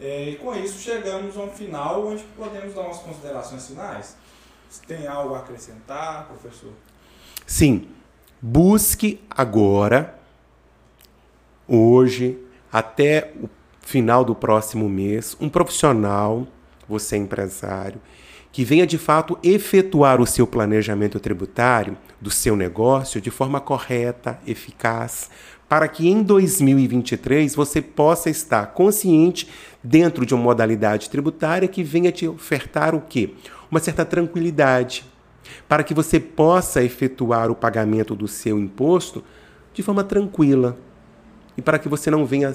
É, 0.00 0.30
e 0.30 0.36
com 0.36 0.54
isso 0.54 0.78
chegamos 0.78 1.36
a 1.36 1.42
um 1.42 1.50
final 1.50 2.06
onde 2.06 2.22
podemos 2.36 2.74
dar 2.74 2.82
umas 2.82 2.98
considerações 2.98 3.66
finais. 3.66 4.16
Tem 4.86 5.06
algo 5.06 5.34
a 5.34 5.40
acrescentar, 5.40 6.26
professor? 6.26 6.72
Sim. 7.46 7.88
Busque 8.40 9.22
agora, 9.28 10.18
hoje, 11.68 12.38
até 12.72 13.34
o 13.42 13.48
final 13.90 14.24
do 14.24 14.36
próximo 14.36 14.88
mês, 14.88 15.36
um 15.40 15.48
profissional, 15.48 16.46
você 16.88 17.16
empresário, 17.16 18.00
que 18.52 18.64
venha 18.64 18.86
de 18.86 18.96
fato 18.96 19.36
efetuar 19.42 20.20
o 20.20 20.26
seu 20.26 20.46
planejamento 20.46 21.18
tributário 21.18 21.98
do 22.20 22.30
seu 22.30 22.54
negócio 22.54 23.20
de 23.20 23.32
forma 23.32 23.60
correta, 23.60 24.38
eficaz, 24.46 25.28
para 25.68 25.88
que 25.88 26.08
em 26.08 26.22
2023 26.22 27.52
você 27.56 27.82
possa 27.82 28.30
estar 28.30 28.66
consciente 28.66 29.48
dentro 29.82 30.24
de 30.24 30.34
uma 30.34 30.44
modalidade 30.44 31.10
tributária 31.10 31.66
que 31.66 31.82
venha 31.82 32.12
te 32.12 32.28
ofertar 32.28 32.94
o 32.94 33.00
quê? 33.00 33.34
Uma 33.68 33.80
certa 33.80 34.04
tranquilidade, 34.04 35.04
para 35.68 35.82
que 35.82 35.94
você 35.94 36.20
possa 36.20 36.80
efetuar 36.80 37.50
o 37.50 37.56
pagamento 37.56 38.14
do 38.14 38.28
seu 38.28 38.56
imposto 38.56 39.24
de 39.74 39.82
forma 39.82 40.04
tranquila 40.04 40.78
e 41.56 41.62
para 41.62 41.78
que 41.78 41.88
você 41.88 42.08
não 42.08 42.24
venha 42.24 42.52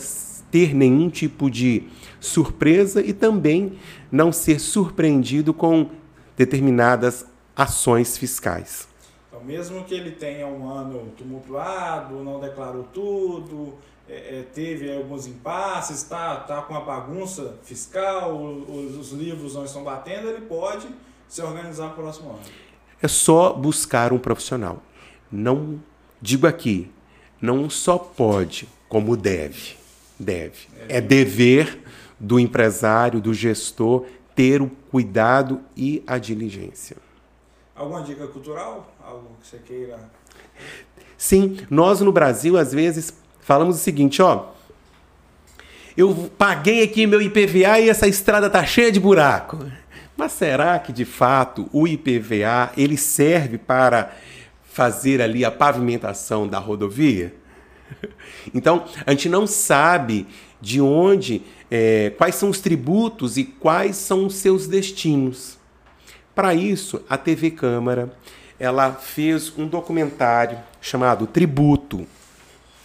ter 0.56 0.74
nenhum 0.74 1.10
tipo 1.10 1.52
de 1.52 1.84
surpresa 2.18 3.02
e 3.02 3.12
também 3.12 3.78
não 4.10 4.32
ser 4.32 4.58
surpreendido 4.58 5.54
com 5.54 5.90
determinadas 6.38 7.26
ações 7.54 8.18
fiscais. 8.18 8.88
Então, 9.28 9.44
mesmo 9.44 9.84
que 9.84 9.94
ele 9.94 10.12
tenha 10.12 10.48
um 10.48 10.70
ano 10.70 11.12
tumultuado, 11.18 12.24
não 12.24 12.40
declarou 12.40 12.86
tudo, 12.86 13.74
é, 14.08 14.40
é, 14.40 14.44
teve 14.44 14.96
alguns 14.96 15.28
impasses, 15.28 16.04
está 16.04 16.38
tá 16.38 16.62
com 16.62 16.74
a 16.74 16.80
bagunça 16.80 17.60
fiscal, 17.62 18.34
os, 18.42 18.96
os 18.96 19.12
livros 19.12 19.56
não 19.56 19.66
estão 19.66 19.84
batendo, 19.84 20.30
ele 20.30 20.46
pode 20.46 20.88
se 21.28 21.42
organizar 21.42 21.90
para 21.90 22.00
o 22.00 22.04
próximo 22.04 22.30
ano. 22.30 22.40
É 23.02 23.10
só 23.10 23.52
buscar 23.52 24.14
um 24.14 24.18
profissional. 24.18 24.82
Não 25.30 25.84
digo 26.22 26.48
aqui, 26.48 26.90
não 27.42 27.70
só 27.70 27.98
pode, 27.98 28.70
como 28.88 29.18
deve. 29.18 29.84
Deve. 30.20 30.68
É 30.88 31.02
dever 31.02 31.80
do 32.20 32.40
empresário, 32.40 33.20
do 33.20 33.34
gestor, 33.34 34.06
ter 34.36 34.62
o 34.62 34.70
cuidado 34.92 35.62
e 35.76 36.04
a 36.08 36.18
diligência. 36.18 36.98
Alguma 37.76 38.02
dica 38.02 38.28
cultural? 38.28 38.94
Algo 39.04 39.30
que 39.42 39.48
você 39.48 39.58
queira? 39.58 40.00
Sim, 41.18 41.58
nós 41.70 42.00
no 42.02 42.12
Brasil, 42.12 42.58
às 42.58 42.72
vezes, 42.74 43.14
falamos 43.42 43.76
o 43.76 43.80
seguinte, 43.80 44.22
ó. 44.22 44.48
Eu 45.98 46.30
paguei 46.38 46.84
aqui 46.84 47.08
meu 47.08 47.22
IPVA 47.22 47.80
e 47.80 47.90
essa 47.90 48.08
estrada 48.08 48.50
tá 48.50 48.66
cheia 48.66 48.92
de 48.92 49.00
buraco. 49.00 49.66
Mas 50.18 50.34
será 50.34 50.78
que 50.80 50.94
de 50.94 51.06
fato 51.06 51.70
o 51.72 51.88
IPVA 51.88 52.72
ele 52.78 52.98
serve 52.98 53.58
para 53.58 54.14
fazer 54.64 55.22
ali 55.22 55.46
a 55.46 55.52
pavimentação 55.52 56.48
da 56.48 56.60
rodovia? 56.60 57.34
Então, 58.54 58.86
a 59.06 59.12
gente 59.12 59.28
não 59.28 59.48
sabe 59.48 60.28
de 60.62 60.80
onde, 60.80 61.42
é, 61.70 62.12
quais 62.18 62.36
são 62.36 62.50
os 62.50 62.60
tributos 62.60 63.38
e 63.38 63.44
quais 63.44 63.96
são 63.96 64.26
os 64.26 64.36
seus 64.36 64.68
destinos. 64.68 65.58
Para 66.34 66.54
isso, 66.54 67.04
a 67.10 67.18
TV 67.18 67.52
Câmara 67.52 68.16
ela 68.60 68.94
fez 68.94 69.52
um 69.58 69.68
documentário 69.68 70.58
chamado 70.80 71.28
Tributo, 71.28 72.08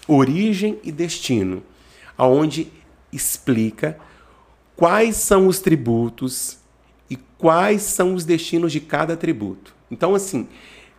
Origem 0.06 0.78
e 0.82 0.90
Destino, 0.90 1.62
aonde 2.18 2.68
explica 3.12 3.98
quais 4.76 5.16
são 5.16 5.46
os 5.46 5.60
tributos 5.60 6.58
e 7.08 7.16
quais 7.16 7.82
são 7.82 8.14
os 8.14 8.24
destinos 8.24 8.72
de 8.72 8.80
cada 8.80 9.16
tributo. 9.16 9.74
Então, 9.90 10.14
assim, 10.14 10.48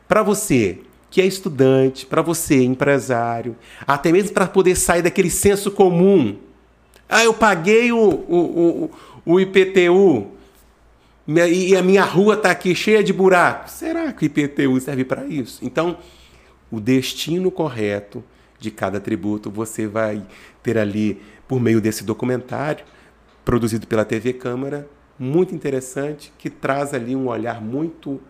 para 0.08 0.24
você 0.24 0.80
que 1.12 1.22
é 1.22 1.26
estudante, 1.26 2.06
para 2.06 2.22
você, 2.22 2.64
empresário, 2.64 3.56
até 3.86 4.14
mesmo 4.14 4.34
para 4.34 4.48
poder 4.48 4.76
sair 4.76 5.02
daquele 5.02 5.30
senso 5.30 5.70
comum. 5.70 6.38
Ah, 7.08 7.26
eu 7.26 7.34
paguei 7.34 7.92
o, 7.92 8.00
o, 8.00 8.90
o, 9.26 9.34
o 9.34 9.40
IPTU 9.40 10.32
e 11.28 11.76
a 11.76 11.84
minha 11.84 12.04
rua 12.04 12.36
está 12.36 12.50
aqui 12.50 12.74
cheia 12.74 13.04
de 13.04 13.12
buracos. 13.12 13.74
Será 13.74 14.12
que 14.14 14.24
o 14.24 14.26
IPTU 14.26 14.80
serve 14.80 15.04
para 15.04 15.26
isso? 15.26 15.60
Então, 15.62 15.98
o 16.72 16.80
destino 16.80 17.52
correto 17.52 18.24
de 18.58 18.72
cada 18.72 19.00
tributo 19.00 19.52
você 19.52 19.86
vai 19.86 20.26
ter 20.64 20.78
ali 20.78 21.22
por 21.46 21.60
meio 21.60 21.82
desse 21.82 22.06
documentário 22.06 22.86
produzido 23.44 23.86
pela 23.86 24.06
TV 24.06 24.32
Câmara, 24.34 24.88
muito 25.20 25.54
interessante, 25.54 26.32
que 26.38 26.50
traz 26.50 26.94
ali 26.94 27.16
um 27.16 27.28
olhar 27.28 27.62
muito 27.62 28.22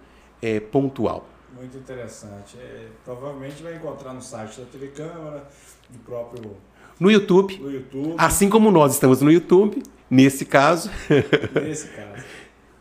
é, 0.41 0.59
pontual. 0.59 1.30
Muito 1.61 1.77
interessante. 1.77 2.57
É, 2.57 2.87
provavelmente 3.05 3.61
vai 3.61 3.75
encontrar 3.75 4.13
no 4.13 4.21
site 4.21 4.59
da 4.59 4.65
TV 4.65 4.87
Câmara, 4.87 5.47
do 5.87 5.99
próprio. 5.99 6.57
No 6.99 7.11
YouTube. 7.11 7.55
No 7.59 7.71
YouTube. 7.71 8.15
Assim 8.17 8.49
como 8.49 8.71
nós 8.71 8.93
estamos 8.93 9.21
no 9.21 9.31
YouTube, 9.31 9.83
nesse 10.09 10.43
caso. 10.43 10.89
Nesse 11.61 11.89
caso. 11.89 12.25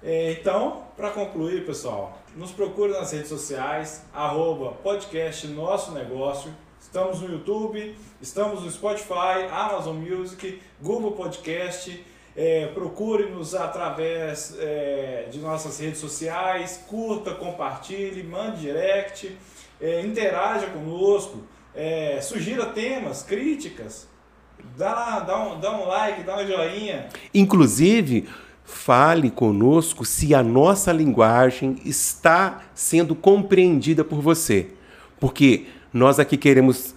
É, 0.02 0.32
então, 0.32 0.86
para 0.96 1.10
concluir, 1.10 1.66
pessoal, 1.66 2.22
nos 2.34 2.52
procure 2.52 2.90
nas 2.92 3.12
redes 3.12 3.28
sociais, 3.28 4.02
arroba 4.14 4.72
podcast 4.72 5.46
Nosso 5.48 5.92
Negócio. 5.92 6.50
Estamos 6.80 7.20
no 7.20 7.30
YouTube, 7.30 7.94
estamos 8.22 8.62
no 8.62 8.70
Spotify, 8.70 9.44
Amazon 9.50 9.96
Music, 9.96 10.58
Google 10.80 11.12
Podcast. 11.12 12.02
É, 12.36 12.66
Procure-nos 12.68 13.54
através 13.54 14.56
é, 14.58 15.26
de 15.30 15.38
nossas 15.38 15.78
redes 15.80 15.98
sociais, 15.98 16.84
curta, 16.88 17.32
compartilhe, 17.32 18.22
mande 18.22 18.60
direct, 18.60 19.36
é, 19.80 20.00
interaja 20.02 20.66
conosco, 20.68 21.42
é, 21.74 22.20
sugira 22.20 22.66
temas, 22.66 23.22
críticas, 23.22 24.08
dá, 24.76 25.20
dá, 25.20 25.38
um, 25.38 25.60
dá 25.60 25.76
um 25.76 25.86
like, 25.86 26.22
dá 26.22 26.34
uma 26.34 26.46
joinha. 26.46 27.08
Inclusive, 27.34 28.28
fale 28.64 29.30
conosco 29.30 30.04
se 30.04 30.34
a 30.34 30.42
nossa 30.42 30.92
linguagem 30.92 31.78
está 31.84 32.62
sendo 32.74 33.14
compreendida 33.14 34.04
por 34.04 34.20
você. 34.20 34.68
Porque 35.18 35.66
nós 35.92 36.18
aqui 36.18 36.36
queremos 36.36 36.94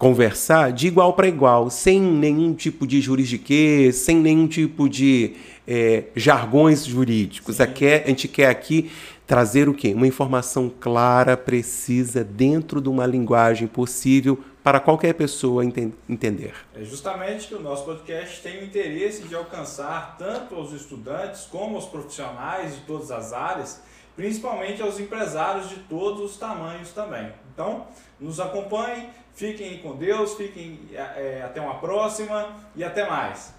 conversar 0.00 0.72
de 0.72 0.86
igual 0.86 1.12
para 1.12 1.28
igual, 1.28 1.68
sem 1.68 2.00
nenhum 2.00 2.54
tipo 2.54 2.86
de 2.86 3.02
juridiquês, 3.02 3.96
sem 3.96 4.16
nenhum 4.16 4.48
tipo 4.48 4.88
de 4.88 5.36
é, 5.68 6.04
jargões 6.16 6.86
jurídicos. 6.86 7.60
Aqui, 7.60 7.86
a 7.86 8.08
gente 8.08 8.26
quer 8.26 8.48
aqui 8.48 8.90
trazer 9.26 9.68
o 9.68 9.74
quê? 9.74 9.92
Uma 9.92 10.06
informação 10.06 10.72
clara, 10.80 11.36
precisa, 11.36 12.24
dentro 12.24 12.80
de 12.80 12.88
uma 12.88 13.04
linguagem 13.04 13.68
possível 13.68 14.42
para 14.64 14.80
qualquer 14.80 15.12
pessoa 15.12 15.66
enten 15.66 15.92
entender. 16.08 16.54
É 16.74 16.82
justamente 16.82 17.46
que 17.46 17.54
o 17.54 17.60
nosso 17.60 17.84
podcast 17.84 18.40
tem 18.40 18.58
o 18.62 18.64
interesse 18.64 19.24
de 19.24 19.34
alcançar 19.34 20.16
tanto 20.16 20.54
os 20.54 20.72
estudantes 20.72 21.42
como 21.42 21.76
os 21.76 21.84
profissionais 21.84 22.74
de 22.74 22.80
todas 22.86 23.10
as 23.10 23.34
áreas, 23.34 23.82
principalmente 24.16 24.80
aos 24.80 24.98
empresários 24.98 25.68
de 25.68 25.76
todos 25.76 26.22
os 26.22 26.38
tamanhos 26.38 26.88
também. 26.90 27.30
Então, 27.52 27.86
nos 28.18 28.40
acompanhem, 28.40 29.10
fiquem 29.34 29.78
com 29.78 29.96
Deus, 29.96 30.34
fiquem 30.34 30.78
é, 30.92 31.42
até 31.44 31.60
uma 31.60 31.78
próxima 31.78 32.56
e 32.76 32.84
até 32.84 33.08
mais. 33.08 33.54